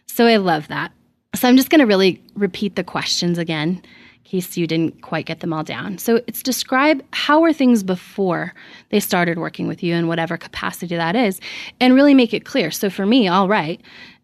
So 0.07 0.25
I 0.25 0.37
love 0.37 0.67
that. 0.69 0.91
So 1.35 1.47
I'm 1.47 1.57
just 1.57 1.69
going 1.69 1.79
to 1.79 1.85
really 1.85 2.21
repeat 2.35 2.75
the 2.75 2.83
questions 2.83 3.37
again. 3.37 3.81
In 4.25 4.41
case 4.41 4.57
you 4.57 4.67
didn't 4.67 5.01
quite 5.01 5.25
get 5.25 5.39
them 5.39 5.53
all 5.53 5.63
down. 5.63 5.97
So 5.97 6.21
it's 6.27 6.43
describe 6.43 7.03
how 7.13 7.39
were 7.39 7.53
things 7.53 7.81
before 7.81 8.53
they 8.89 8.99
started 8.99 9.39
working 9.39 9.67
with 9.67 9.81
you 9.81 9.95
in 9.95 10.07
whatever 10.07 10.37
capacity 10.37 10.95
that 10.95 11.15
is, 11.15 11.39
and 11.79 11.95
really 11.95 12.13
make 12.13 12.31
it 12.31 12.45
clear. 12.45 12.69
So 12.69 12.91
for 12.91 13.07
me, 13.07 13.27
all 13.27 13.47
right, 13.47 13.81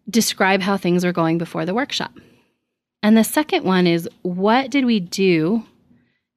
describe 0.08 0.62
how 0.62 0.76
things 0.76 1.04
were 1.04 1.12
going 1.12 1.38
before 1.38 1.64
the 1.66 1.74
workshop. 1.74 2.12
And 3.02 3.16
the 3.16 3.24
second 3.24 3.64
one 3.64 3.88
is 3.88 4.08
what 4.22 4.70
did 4.70 4.84
we 4.84 5.00
do 5.00 5.64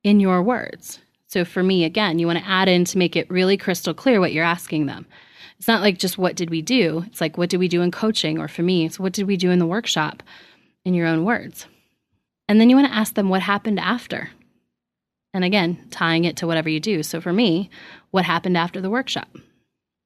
in 0.03 0.19
your 0.19 0.41
words? 0.41 0.99
So 1.27 1.45
for 1.45 1.61
me, 1.61 1.83
again, 1.83 2.17
you 2.17 2.25
want 2.25 2.39
to 2.39 2.49
add 2.49 2.67
in 2.67 2.85
to 2.85 2.97
make 2.97 3.15
it 3.15 3.29
really 3.29 3.55
crystal 3.55 3.93
clear 3.93 4.19
what 4.19 4.33
you're 4.33 4.43
asking 4.43 4.87
them. 4.87 5.05
It's 5.59 5.67
not 5.67 5.81
like 5.81 5.99
just 5.99 6.17
what 6.17 6.35
did 6.35 6.49
we 6.49 6.63
do? 6.63 7.03
It's 7.05 7.21
like 7.21 7.37
what 7.37 7.49
did 7.49 7.59
we 7.59 7.67
do 7.67 7.81
in 7.81 7.91
coaching? 7.91 8.39
Or 8.39 8.47
for 8.47 8.63
me, 8.63 8.85
it's 8.85 8.99
what 8.99 9.13
did 9.13 9.27
we 9.27 9.37
do 9.37 9.51
in 9.51 9.59
the 9.59 9.67
workshop 9.67 10.23
in 10.89 10.95
your 10.95 11.07
own 11.07 11.23
words? 11.23 11.67
And 12.47 12.59
then 12.59 12.67
you 12.69 12.75
want 12.75 12.87
to 12.87 12.97
ask 12.97 13.13
them 13.13 13.29
what 13.29 13.43
happened 13.43 13.79
after. 13.79 14.31
And 15.35 15.43
again, 15.43 15.77
tying 15.91 16.25
it 16.25 16.37
to 16.37 16.47
whatever 16.47 16.67
you 16.67 16.79
do. 16.79 17.03
So 17.03 17.21
for 17.21 17.31
me, 17.31 17.69
what 18.09 18.25
happened 18.25 18.57
after 18.57 18.81
the 18.81 18.89
workshop? 18.89 19.29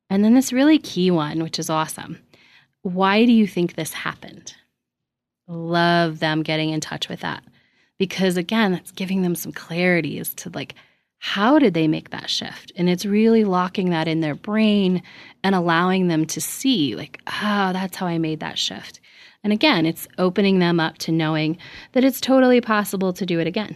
And 0.09 0.25
then 0.25 0.33
this 0.33 0.51
really 0.51 0.77
key 0.77 1.09
one, 1.09 1.41
which 1.41 1.57
is 1.57 1.69
awesome. 1.69 2.19
Why 2.81 3.25
do 3.25 3.31
you 3.31 3.47
think 3.47 3.75
this 3.75 3.93
happened? 3.93 4.53
Love 5.47 6.19
them 6.19 6.43
getting 6.43 6.69
in 6.69 6.81
touch 6.81 7.07
with 7.07 7.21
that. 7.21 7.43
Because 7.97 8.35
again, 8.35 8.73
that's 8.73 8.91
giving 8.91 9.21
them 9.21 9.35
some 9.35 9.53
clarity 9.53 10.19
as 10.19 10.33
to 10.35 10.49
like, 10.53 10.75
how 11.19 11.59
did 11.59 11.73
they 11.73 11.87
make 11.87 12.09
that 12.09 12.29
shift? 12.29 12.73
And 12.75 12.89
it's 12.89 13.05
really 13.05 13.45
locking 13.45 13.91
that 13.91 14.09
in 14.09 14.19
their 14.19 14.35
brain 14.35 15.01
and 15.45 15.55
allowing 15.55 16.09
them 16.09 16.25
to 16.25 16.41
see, 16.41 16.97
like, 16.97 17.21
oh, 17.25 17.71
that's 17.71 17.95
how 17.95 18.07
I 18.07 18.17
made 18.17 18.41
that 18.41 18.59
shift. 18.59 18.99
And 19.43 19.51
again, 19.51 19.85
it's 19.85 20.07
opening 20.17 20.59
them 20.59 20.79
up 20.79 20.97
to 20.99 21.11
knowing 21.11 21.57
that 21.91 22.03
it's 22.03 22.21
totally 22.21 22.61
possible 22.61 23.13
to 23.13 23.25
do 23.25 23.39
it 23.39 23.47
again. 23.47 23.75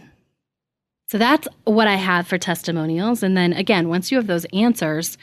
So 1.08 1.18
that's 1.18 1.48
what 1.64 1.88
I 1.88 1.96
have 1.96 2.26
for 2.26 2.38
testimonials. 2.38 3.22
And 3.22 3.36
then 3.36 3.52
again, 3.52 3.88
once 3.88 4.10
you 4.10 4.18
have 4.18 4.26
those 4.26 4.44
answers, 4.52 5.16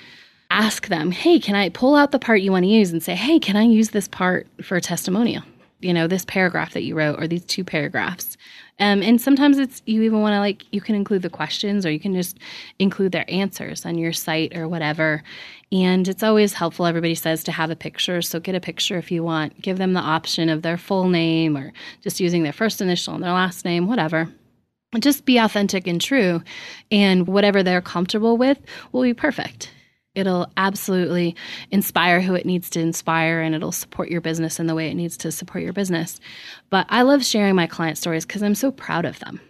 ask 0.49 0.87
them, 0.87 1.11
hey, 1.11 1.39
can 1.39 1.55
I 1.55 1.69
pull 1.69 1.95
out 1.95 2.11
the 2.11 2.19
part 2.19 2.41
you 2.41 2.51
want 2.51 2.63
to 2.63 2.69
use 2.69 2.91
and 2.91 3.03
say, 3.03 3.15
hey, 3.15 3.39
can 3.39 3.55
I 3.55 3.63
use 3.63 3.89
this 3.89 4.07
part 4.07 4.47
for 4.63 4.77
a 4.77 4.81
testimonial? 4.81 5.43
You 5.81 5.93
know, 5.93 6.07
this 6.07 6.25
paragraph 6.25 6.73
that 6.73 6.83
you 6.83 6.95
wrote 6.95 7.21
or 7.21 7.27
these 7.27 7.45
two 7.45 7.63
paragraphs. 7.63 8.37
Um, 8.79 9.01
and 9.01 9.21
sometimes 9.21 9.57
it's 9.57 9.81
you 9.85 10.01
even 10.01 10.21
want 10.21 10.33
to 10.33 10.39
like 10.39 10.63
you 10.73 10.81
can 10.81 10.95
include 10.95 11.21
the 11.21 11.29
questions 11.29 11.85
or 11.85 11.91
you 11.91 11.99
can 11.99 12.13
just 12.13 12.37
include 12.79 13.11
their 13.11 13.25
answers 13.29 13.85
on 13.85 13.97
your 13.97 14.11
site 14.11 14.55
or 14.57 14.67
whatever. 14.67 15.23
And 15.71 16.07
it's 16.07 16.23
always 16.23 16.53
helpful, 16.53 16.85
everybody 16.85 17.15
says, 17.15 17.43
to 17.45 17.51
have 17.51 17.71
a 17.71 17.75
picture. 17.75 18.21
So 18.21 18.39
get 18.39 18.55
a 18.55 18.59
picture 18.59 18.97
if 18.97 19.11
you 19.11 19.23
want. 19.23 19.61
Give 19.61 19.77
them 19.77 19.93
the 19.93 19.99
option 19.99 20.49
of 20.49 20.61
their 20.61 20.77
full 20.77 21.09
name 21.09 21.57
or 21.57 21.73
just 22.01 22.19
using 22.19 22.43
their 22.43 22.53
first 22.53 22.81
initial 22.81 23.15
and 23.15 23.23
their 23.23 23.31
last 23.31 23.65
name, 23.65 23.87
whatever. 23.87 24.29
Just 24.99 25.25
be 25.25 25.37
authentic 25.37 25.87
and 25.87 25.99
true, 25.99 26.41
and 26.89 27.27
whatever 27.27 27.63
they're 27.63 27.81
comfortable 27.81 28.37
with 28.37 28.59
will 28.91 29.01
be 29.01 29.13
perfect. 29.13 29.71
It'll 30.13 30.49
absolutely 30.55 31.35
inspire 31.71 32.21
who 32.21 32.35
it 32.35 32.45
needs 32.45 32.69
to 32.69 32.79
inspire 32.79 33.41
and 33.41 33.53
it'll 33.53 33.73
support 33.73 34.09
your 34.09 34.21
business 34.21 34.59
in 34.59 34.67
the 34.67 34.75
way 34.75 34.89
it 34.89 34.93
needs 34.93 35.17
to 35.17 35.31
support 35.31 35.63
your 35.63 35.73
business. 35.73 36.21
But 36.69 36.85
I 36.87 37.01
love 37.01 37.25
sharing 37.25 37.55
my 37.55 37.67
client 37.67 37.97
stories 37.97 38.25
because 38.25 38.41
I'm 38.41 38.55
so 38.55 38.71
proud 38.71 39.03
of 39.03 39.19
them. 39.19 39.41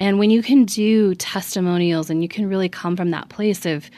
And 0.00 0.18
when 0.18 0.30
you 0.30 0.42
can 0.42 0.64
do 0.64 1.14
testimonials 1.14 2.08
and 2.08 2.22
you 2.22 2.28
can 2.28 2.48
really 2.48 2.70
come 2.70 2.96
from 2.96 3.10
that 3.10 3.28
place 3.28 3.66
of, 3.66 3.90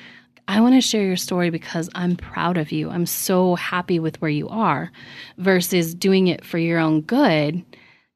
I 0.48 0.61
want 0.61 0.74
to 0.74 0.80
share 0.80 1.04
your 1.04 1.16
story 1.16 1.50
because 1.50 1.90
I'm 1.94 2.16
proud 2.16 2.56
of 2.56 2.70
you. 2.70 2.90
I'm 2.90 3.06
so 3.06 3.56
happy 3.56 3.98
with 3.98 4.20
where 4.20 4.30
you 4.30 4.48
are 4.48 4.92
versus 5.38 5.94
doing 5.94 6.28
it 6.28 6.44
for 6.44 6.59
your 6.59 6.78
own 6.78 7.00
good, 7.00 7.64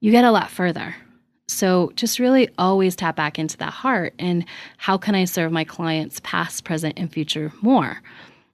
you 0.01 0.13
get 0.13 0.25
a 0.25 0.31
lot 0.31 0.51
further. 0.51 0.95
So 1.49 1.93
just 1.97 2.21
really 2.21 2.49
always 2.59 2.95
tap 2.95 3.17
back 3.17 3.39
into 3.39 3.57
that 3.59 3.73
heart 3.73 4.15
and 4.21 4.45
how 4.77 4.97
can 4.97 5.17
I 5.17 5.25
serve 5.25 5.51
my 5.51 5.65
clients 5.65 6.21
past, 6.23 6.63
present, 6.65 6.95
and 6.97 7.13
future 7.13 7.53
more? 7.61 8.01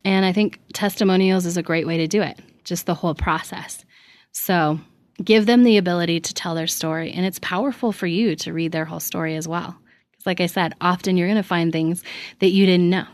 And 0.05 0.25
I 0.25 0.33
think 0.33 0.61
testimonials 0.73 1.45
is 1.45 1.59
a 1.59 1.63
great 1.63 1.87
way 1.87 1.99
to 1.99 2.07
do 2.07 2.23
it, 2.23 2.41
just 2.65 2.87
the 2.87 2.95
whole 2.95 3.15
process. 3.15 3.85
So 4.33 4.81
give 5.23 5.47
them 5.47 5.65
the 5.65 5.77
ability 5.77 6.21
to 6.21 6.35
tell 6.35 6.55
their 6.55 6.67
story. 6.67 7.13
And 7.13 7.27
it's 7.27 7.39
powerful 7.41 7.93
for 7.93 8.07
you 8.07 8.35
to 8.37 8.53
read 8.53 8.73
their 8.73 8.85
whole 8.87 9.01
story 9.01 9.37
as 9.37 9.47
well. 9.47 9.77
Because, 10.13 10.27
like 10.27 10.41
I 10.41 10.47
said, 10.47 10.75
often 10.81 11.17
you're 11.17 11.29
going 11.29 11.37
to 11.37 11.43
find 11.43 11.73
things 11.73 12.03
that 12.39 12.51
you 12.51 12.65
didn't 12.65 12.89
know. 12.89 13.07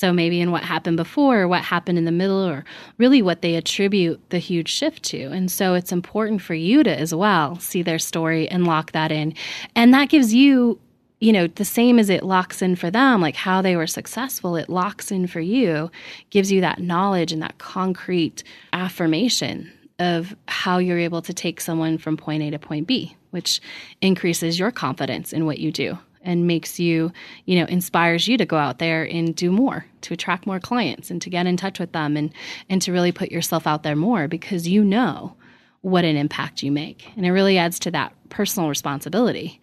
So 0.00 0.14
maybe 0.14 0.40
in 0.40 0.50
what 0.50 0.64
happened 0.64 0.96
before, 0.96 1.40
or 1.40 1.46
what 1.46 1.60
happened 1.60 1.98
in 1.98 2.06
the 2.06 2.10
middle, 2.10 2.42
or 2.42 2.64
really 2.96 3.20
what 3.20 3.42
they 3.42 3.54
attribute 3.54 4.18
the 4.30 4.38
huge 4.38 4.70
shift 4.70 5.02
to. 5.10 5.24
And 5.24 5.50
so 5.50 5.74
it's 5.74 5.92
important 5.92 6.40
for 6.40 6.54
you 6.54 6.82
to 6.82 6.98
as 6.98 7.14
well 7.14 7.58
see 7.60 7.82
their 7.82 7.98
story 7.98 8.48
and 8.48 8.66
lock 8.66 8.92
that 8.92 9.12
in. 9.12 9.34
And 9.76 9.92
that 9.92 10.08
gives 10.08 10.32
you 10.32 10.80
you 11.20 11.34
know, 11.34 11.48
the 11.48 11.66
same 11.66 11.98
as 11.98 12.08
it 12.08 12.22
locks 12.22 12.62
in 12.62 12.76
for 12.76 12.90
them, 12.90 13.20
like 13.20 13.36
how 13.36 13.60
they 13.60 13.76
were 13.76 13.86
successful, 13.86 14.56
it 14.56 14.70
locks 14.70 15.10
in 15.10 15.26
for 15.26 15.40
you, 15.40 15.90
gives 16.30 16.50
you 16.50 16.62
that 16.62 16.78
knowledge 16.78 17.30
and 17.30 17.42
that 17.42 17.58
concrete 17.58 18.42
affirmation 18.72 19.70
of 19.98 20.34
how 20.48 20.78
you're 20.78 20.98
able 20.98 21.20
to 21.20 21.34
take 21.34 21.60
someone 21.60 21.98
from 21.98 22.16
point 22.16 22.42
A 22.42 22.50
to 22.52 22.58
point 22.58 22.86
B, 22.86 23.14
which 23.32 23.60
increases 24.00 24.58
your 24.58 24.70
confidence 24.70 25.34
in 25.34 25.44
what 25.44 25.58
you 25.58 25.70
do 25.70 25.98
and 26.22 26.46
makes 26.46 26.78
you, 26.78 27.12
you 27.46 27.58
know, 27.58 27.66
inspires 27.66 28.28
you 28.28 28.36
to 28.36 28.44
go 28.44 28.56
out 28.56 28.78
there 28.78 29.04
and 29.04 29.34
do 29.34 29.50
more, 29.50 29.86
to 30.02 30.14
attract 30.14 30.46
more 30.46 30.60
clients 30.60 31.10
and 31.10 31.20
to 31.22 31.30
get 31.30 31.46
in 31.46 31.56
touch 31.56 31.78
with 31.78 31.92
them 31.92 32.16
and 32.16 32.32
and 32.68 32.82
to 32.82 32.92
really 32.92 33.12
put 33.12 33.30
yourself 33.30 33.66
out 33.66 33.82
there 33.82 33.96
more 33.96 34.28
because 34.28 34.68
you 34.68 34.84
know 34.84 35.34
what 35.82 36.04
an 36.04 36.16
impact 36.16 36.62
you 36.62 36.70
make. 36.70 37.10
And 37.16 37.24
it 37.24 37.32
really 37.32 37.56
adds 37.56 37.78
to 37.80 37.90
that 37.92 38.12
personal 38.28 38.68
responsibility 38.68 39.60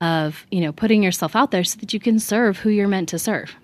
of, 0.00 0.46
you 0.50 0.60
know, 0.60 0.72
putting 0.72 1.02
yourself 1.02 1.34
out 1.34 1.50
there 1.50 1.64
so 1.64 1.78
that 1.80 1.92
you 1.92 2.00
can 2.00 2.18
serve 2.18 2.58
who 2.58 2.70
you're 2.70 2.88
meant 2.88 3.08
to 3.10 3.18
serve. 3.18 3.54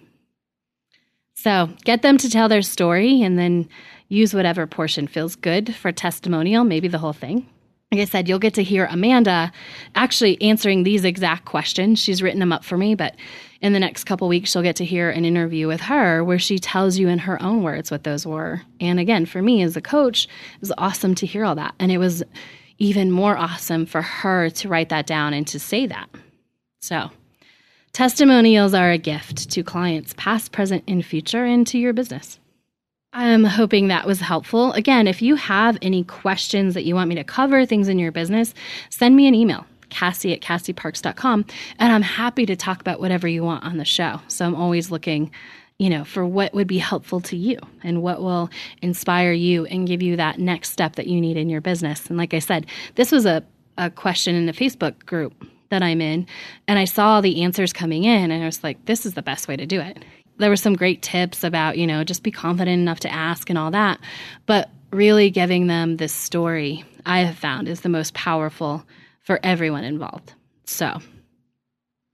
So, 1.34 1.70
get 1.84 2.02
them 2.02 2.18
to 2.18 2.30
tell 2.30 2.48
their 2.48 2.62
story 2.62 3.22
and 3.22 3.38
then 3.38 3.68
use 4.08 4.34
whatever 4.34 4.66
portion 4.66 5.06
feels 5.06 5.34
good 5.34 5.74
for 5.74 5.90
testimonial, 5.90 6.64
maybe 6.64 6.88
the 6.88 6.98
whole 6.98 7.12
thing 7.12 7.48
like 7.92 8.00
I 8.00 8.04
said, 8.06 8.26
you'll 8.26 8.38
get 8.38 8.54
to 8.54 8.62
hear 8.62 8.86
Amanda 8.90 9.52
actually 9.94 10.40
answering 10.40 10.82
these 10.82 11.04
exact 11.04 11.44
questions. 11.44 11.98
She's 11.98 12.22
written 12.22 12.40
them 12.40 12.50
up 12.50 12.64
for 12.64 12.78
me, 12.78 12.94
but 12.94 13.16
in 13.60 13.74
the 13.74 13.78
next 13.78 14.04
couple 14.04 14.28
weeks, 14.28 14.54
you'll 14.54 14.64
get 14.64 14.76
to 14.76 14.84
hear 14.84 15.10
an 15.10 15.26
interview 15.26 15.68
with 15.68 15.82
her 15.82 16.24
where 16.24 16.38
she 16.38 16.58
tells 16.58 16.96
you 16.96 17.08
in 17.08 17.18
her 17.18 17.40
own 17.42 17.62
words 17.62 17.90
what 17.90 18.04
those 18.04 18.26
were. 18.26 18.62
And 18.80 18.98
again, 18.98 19.26
for 19.26 19.42
me 19.42 19.62
as 19.62 19.76
a 19.76 19.82
coach, 19.82 20.24
it 20.24 20.60
was 20.60 20.72
awesome 20.78 21.14
to 21.16 21.26
hear 21.26 21.44
all 21.44 21.54
that. 21.56 21.74
And 21.78 21.92
it 21.92 21.98
was 21.98 22.22
even 22.78 23.10
more 23.10 23.36
awesome 23.36 23.84
for 23.84 24.00
her 24.00 24.48
to 24.48 24.68
write 24.68 24.88
that 24.88 25.06
down 25.06 25.34
and 25.34 25.46
to 25.48 25.60
say 25.60 25.86
that. 25.86 26.08
So, 26.80 27.10
testimonials 27.92 28.72
are 28.72 28.90
a 28.90 28.98
gift 28.98 29.50
to 29.50 29.62
clients, 29.62 30.14
past, 30.16 30.50
present, 30.50 30.82
and 30.88 31.04
future, 31.04 31.44
and 31.44 31.66
to 31.66 31.78
your 31.78 31.92
business. 31.92 32.40
I'm 33.14 33.44
hoping 33.44 33.88
that 33.88 34.06
was 34.06 34.20
helpful. 34.20 34.72
Again, 34.72 35.06
if 35.06 35.20
you 35.20 35.34
have 35.34 35.76
any 35.82 36.02
questions 36.04 36.72
that 36.72 36.84
you 36.84 36.94
want 36.94 37.10
me 37.10 37.14
to 37.16 37.24
cover, 37.24 37.66
things 37.66 37.88
in 37.88 37.98
your 37.98 38.10
business, 38.10 38.54
send 38.88 39.16
me 39.16 39.26
an 39.26 39.34
email, 39.34 39.66
Cassie 39.90 40.32
at 40.32 40.40
CassieParks.com, 40.40 41.44
and 41.78 41.92
I'm 41.92 42.02
happy 42.02 42.46
to 42.46 42.56
talk 42.56 42.80
about 42.80 43.00
whatever 43.00 43.28
you 43.28 43.44
want 43.44 43.64
on 43.64 43.76
the 43.76 43.84
show. 43.84 44.22
So 44.28 44.46
I'm 44.46 44.54
always 44.54 44.90
looking, 44.90 45.30
you 45.78 45.90
know, 45.90 46.04
for 46.04 46.24
what 46.24 46.54
would 46.54 46.66
be 46.66 46.78
helpful 46.78 47.20
to 47.20 47.36
you 47.36 47.58
and 47.82 48.02
what 48.02 48.22
will 48.22 48.48
inspire 48.80 49.32
you 49.32 49.66
and 49.66 49.86
give 49.86 50.00
you 50.00 50.16
that 50.16 50.38
next 50.38 50.70
step 50.70 50.96
that 50.96 51.06
you 51.06 51.20
need 51.20 51.36
in 51.36 51.50
your 51.50 51.60
business. 51.60 52.06
And 52.06 52.16
like 52.16 52.32
I 52.32 52.38
said, 52.38 52.64
this 52.94 53.12
was 53.12 53.26
a, 53.26 53.44
a 53.76 53.90
question 53.90 54.34
in 54.34 54.46
the 54.46 54.54
Facebook 54.54 55.04
group 55.04 55.34
that 55.68 55.82
I'm 55.82 56.00
in, 56.00 56.26
and 56.66 56.78
I 56.78 56.86
saw 56.86 57.20
the 57.20 57.42
answers 57.42 57.74
coming 57.74 58.04
in, 58.04 58.30
and 58.30 58.42
I 58.42 58.46
was 58.46 58.64
like, 58.64 58.82
this 58.86 59.04
is 59.04 59.12
the 59.12 59.22
best 59.22 59.48
way 59.48 59.56
to 59.56 59.66
do 59.66 59.82
it 59.82 60.02
there 60.38 60.50
were 60.50 60.56
some 60.56 60.74
great 60.74 61.02
tips 61.02 61.44
about, 61.44 61.78
you 61.78 61.86
know, 61.86 62.04
just 62.04 62.22
be 62.22 62.30
confident 62.30 62.80
enough 62.80 63.00
to 63.00 63.12
ask 63.12 63.48
and 63.48 63.58
all 63.58 63.70
that. 63.70 64.00
But 64.46 64.70
really 64.90 65.30
giving 65.30 65.66
them 65.66 65.96
this 65.96 66.12
story, 66.12 66.84
I 67.06 67.20
have 67.20 67.36
found 67.36 67.68
is 67.68 67.80
the 67.80 67.88
most 67.88 68.14
powerful 68.14 68.84
for 69.20 69.40
everyone 69.42 69.84
involved. 69.84 70.34
So, 70.64 71.00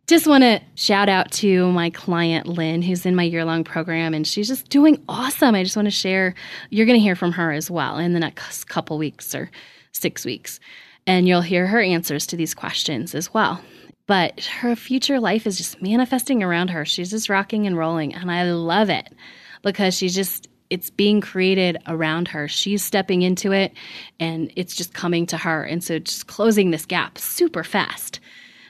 just 0.06 0.26
want 0.26 0.42
to 0.42 0.60
shout 0.74 1.10
out 1.10 1.30
to 1.32 1.70
my 1.72 1.90
client 1.90 2.46
Lynn, 2.46 2.80
who's 2.80 3.04
in 3.04 3.14
my 3.14 3.24
year 3.24 3.44
long 3.44 3.62
program, 3.62 4.14
and 4.14 4.26
she's 4.26 4.48
just 4.48 4.70
doing 4.70 5.02
awesome. 5.06 5.54
I 5.54 5.62
just 5.62 5.76
want 5.76 5.86
to 5.86 5.90
share, 5.90 6.34
you're 6.70 6.86
going 6.86 6.98
to 6.98 7.02
hear 7.02 7.14
from 7.14 7.32
her 7.32 7.52
as 7.52 7.70
well 7.70 7.98
in 7.98 8.14
the 8.14 8.20
next 8.20 8.64
couple 8.64 8.96
weeks 8.96 9.34
or 9.34 9.50
six 9.92 10.24
weeks. 10.24 10.60
And 11.06 11.28
you'll 11.28 11.42
hear 11.42 11.66
her 11.66 11.80
answers 11.80 12.26
to 12.28 12.36
these 12.36 12.54
questions 12.54 13.14
as 13.14 13.34
well 13.34 13.60
but 14.08 14.44
her 14.46 14.74
future 14.74 15.20
life 15.20 15.46
is 15.46 15.56
just 15.56 15.80
manifesting 15.80 16.42
around 16.42 16.70
her. 16.70 16.84
She's 16.84 17.10
just 17.10 17.28
rocking 17.28 17.68
and 17.68 17.78
rolling, 17.78 18.14
and 18.14 18.32
I 18.32 18.50
love 18.50 18.90
it 18.90 19.14
because 19.62 19.94
she's 19.94 20.14
just 20.14 20.48
it's 20.70 20.90
being 20.90 21.20
created 21.20 21.78
around 21.86 22.28
her. 22.28 22.48
She's 22.48 22.82
stepping 22.82 23.22
into 23.22 23.52
it 23.52 23.72
and 24.20 24.52
it's 24.54 24.76
just 24.76 24.92
coming 24.92 25.24
to 25.26 25.38
her. 25.38 25.64
And 25.64 25.82
so 25.82 25.98
just 25.98 26.26
closing 26.26 26.70
this 26.70 26.84
gap 26.84 27.16
super 27.16 27.64
fast. 27.64 28.20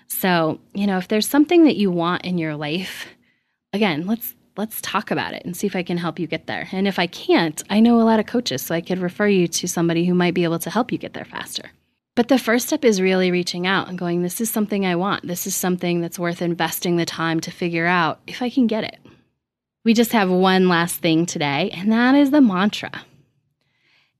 So, 0.06 0.60
you 0.74 0.86
know, 0.86 0.98
if 0.98 1.08
there's 1.08 1.28
something 1.28 1.64
that 1.64 1.76
you 1.76 1.90
want 1.90 2.24
in 2.24 2.38
your 2.38 2.54
life, 2.54 3.06
again, 3.72 4.06
let's 4.06 4.34
let's 4.56 4.80
talk 4.80 5.10
about 5.10 5.34
it 5.34 5.44
and 5.44 5.56
see 5.56 5.66
if 5.66 5.76
I 5.76 5.82
can 5.82 5.98
help 5.98 6.18
you 6.18 6.26
get 6.26 6.46
there. 6.46 6.68
And 6.72 6.88
if 6.88 6.98
I 6.98 7.06
can't, 7.06 7.62
I 7.70 7.80
know 7.80 8.00
a 8.00 8.02
lot 8.02 8.18
of 8.18 8.26
coaches, 8.26 8.62
so 8.62 8.74
I 8.74 8.80
could 8.80 8.98
refer 8.98 9.28
you 9.28 9.46
to 9.46 9.68
somebody 9.68 10.04
who 10.04 10.14
might 10.14 10.34
be 10.34 10.44
able 10.44 10.58
to 10.60 10.70
help 10.70 10.90
you 10.90 10.98
get 10.98 11.14
there 11.14 11.24
faster. 11.24 11.70
But 12.18 12.26
the 12.26 12.36
first 12.36 12.66
step 12.66 12.84
is 12.84 13.00
really 13.00 13.30
reaching 13.30 13.64
out 13.64 13.88
and 13.88 13.96
going, 13.96 14.22
This 14.22 14.40
is 14.40 14.50
something 14.50 14.84
I 14.84 14.96
want. 14.96 15.24
This 15.24 15.46
is 15.46 15.54
something 15.54 16.00
that's 16.00 16.18
worth 16.18 16.42
investing 16.42 16.96
the 16.96 17.04
time 17.04 17.38
to 17.38 17.52
figure 17.52 17.86
out 17.86 18.18
if 18.26 18.42
I 18.42 18.50
can 18.50 18.66
get 18.66 18.82
it. 18.82 18.98
We 19.84 19.94
just 19.94 20.10
have 20.10 20.28
one 20.28 20.68
last 20.68 20.96
thing 20.96 21.26
today, 21.26 21.70
and 21.72 21.92
that 21.92 22.16
is 22.16 22.32
the 22.32 22.40
mantra. 22.40 22.90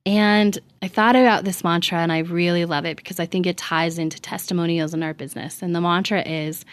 And 0.07 0.57
I 0.81 0.87
thought 0.87 1.17
about 1.17 1.43
this 1.43 1.65
mantra 1.65 1.99
and 1.99 2.13
I 2.13 2.21
really 2.21 2.65
love 2.67 2.85
it 2.85 2.99
because 2.99 3.19
I 3.19 3.27
think 3.27 3.49
it 3.49 3.57
ties 3.57 3.99
into 3.99 4.21
testimonials 4.21 4.95
in 4.95 5.03
our 5.03 5.13
business. 5.13 5.61
And 5.61 5.75
the 5.75 5.81
mantra 5.81 6.23
is 6.23 6.65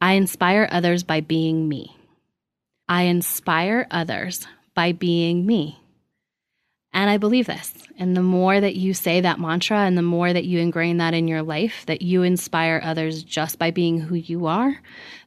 I 0.00 0.14
inspire 0.14 0.68
others 0.72 1.04
by 1.04 1.20
being 1.20 1.68
me. 1.68 1.96
I 2.88 3.02
inspire 3.02 3.86
others 3.92 4.48
by 4.74 4.90
being 4.90 5.46
me. 5.46 5.78
And 6.94 7.08
I 7.08 7.16
believe 7.16 7.46
this. 7.46 7.72
And 7.98 8.16
the 8.16 8.22
more 8.22 8.60
that 8.60 8.76
you 8.76 8.92
say 8.92 9.20
that 9.20 9.40
mantra 9.40 9.78
and 9.78 9.96
the 9.96 10.02
more 10.02 10.32
that 10.32 10.44
you 10.44 10.58
ingrain 10.58 10.98
that 10.98 11.14
in 11.14 11.26
your 11.26 11.42
life, 11.42 11.84
that 11.86 12.02
you 12.02 12.22
inspire 12.22 12.80
others 12.84 13.22
just 13.22 13.58
by 13.58 13.70
being 13.70 13.98
who 13.98 14.14
you 14.14 14.46
are, 14.46 14.78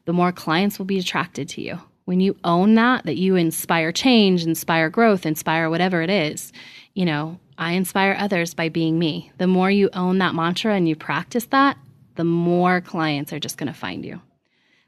the 0.06 0.14
more 0.14 0.32
clients 0.32 0.78
will 0.78 0.86
be 0.86 1.00
attracted 1.00 1.50
to 1.50 1.62
you. 1.62 1.80
When 2.06 2.20
you 2.20 2.38
own 2.44 2.76
that, 2.76 3.06
that 3.06 3.18
you 3.18 3.36
inspire 3.36 3.92
change, 3.92 4.44
inspire 4.44 4.90
growth, 4.92 5.26
inspire 5.26 5.70
whatever 5.72 6.04
it 6.04 6.12
is, 6.12 6.54
you 6.94 7.04
know, 7.04 7.40
I 7.58 7.72
inspire 7.72 8.16
others 8.20 8.54
by 8.54 8.70
being 8.70 9.00
me. 9.00 9.32
The 9.40 9.48
more 9.48 9.72
you 9.72 9.90
own 9.94 10.20
that 10.20 10.36
mantra 10.36 10.76
and 10.76 10.88
you 10.88 10.96
practice 10.96 11.46
that, 11.46 11.78
the 12.16 12.24
more 12.24 12.80
clients 12.82 13.34
are 13.34 13.40
just 13.40 13.58
going 13.58 13.72
to 13.72 13.78
find 13.78 14.06
you. 14.06 14.22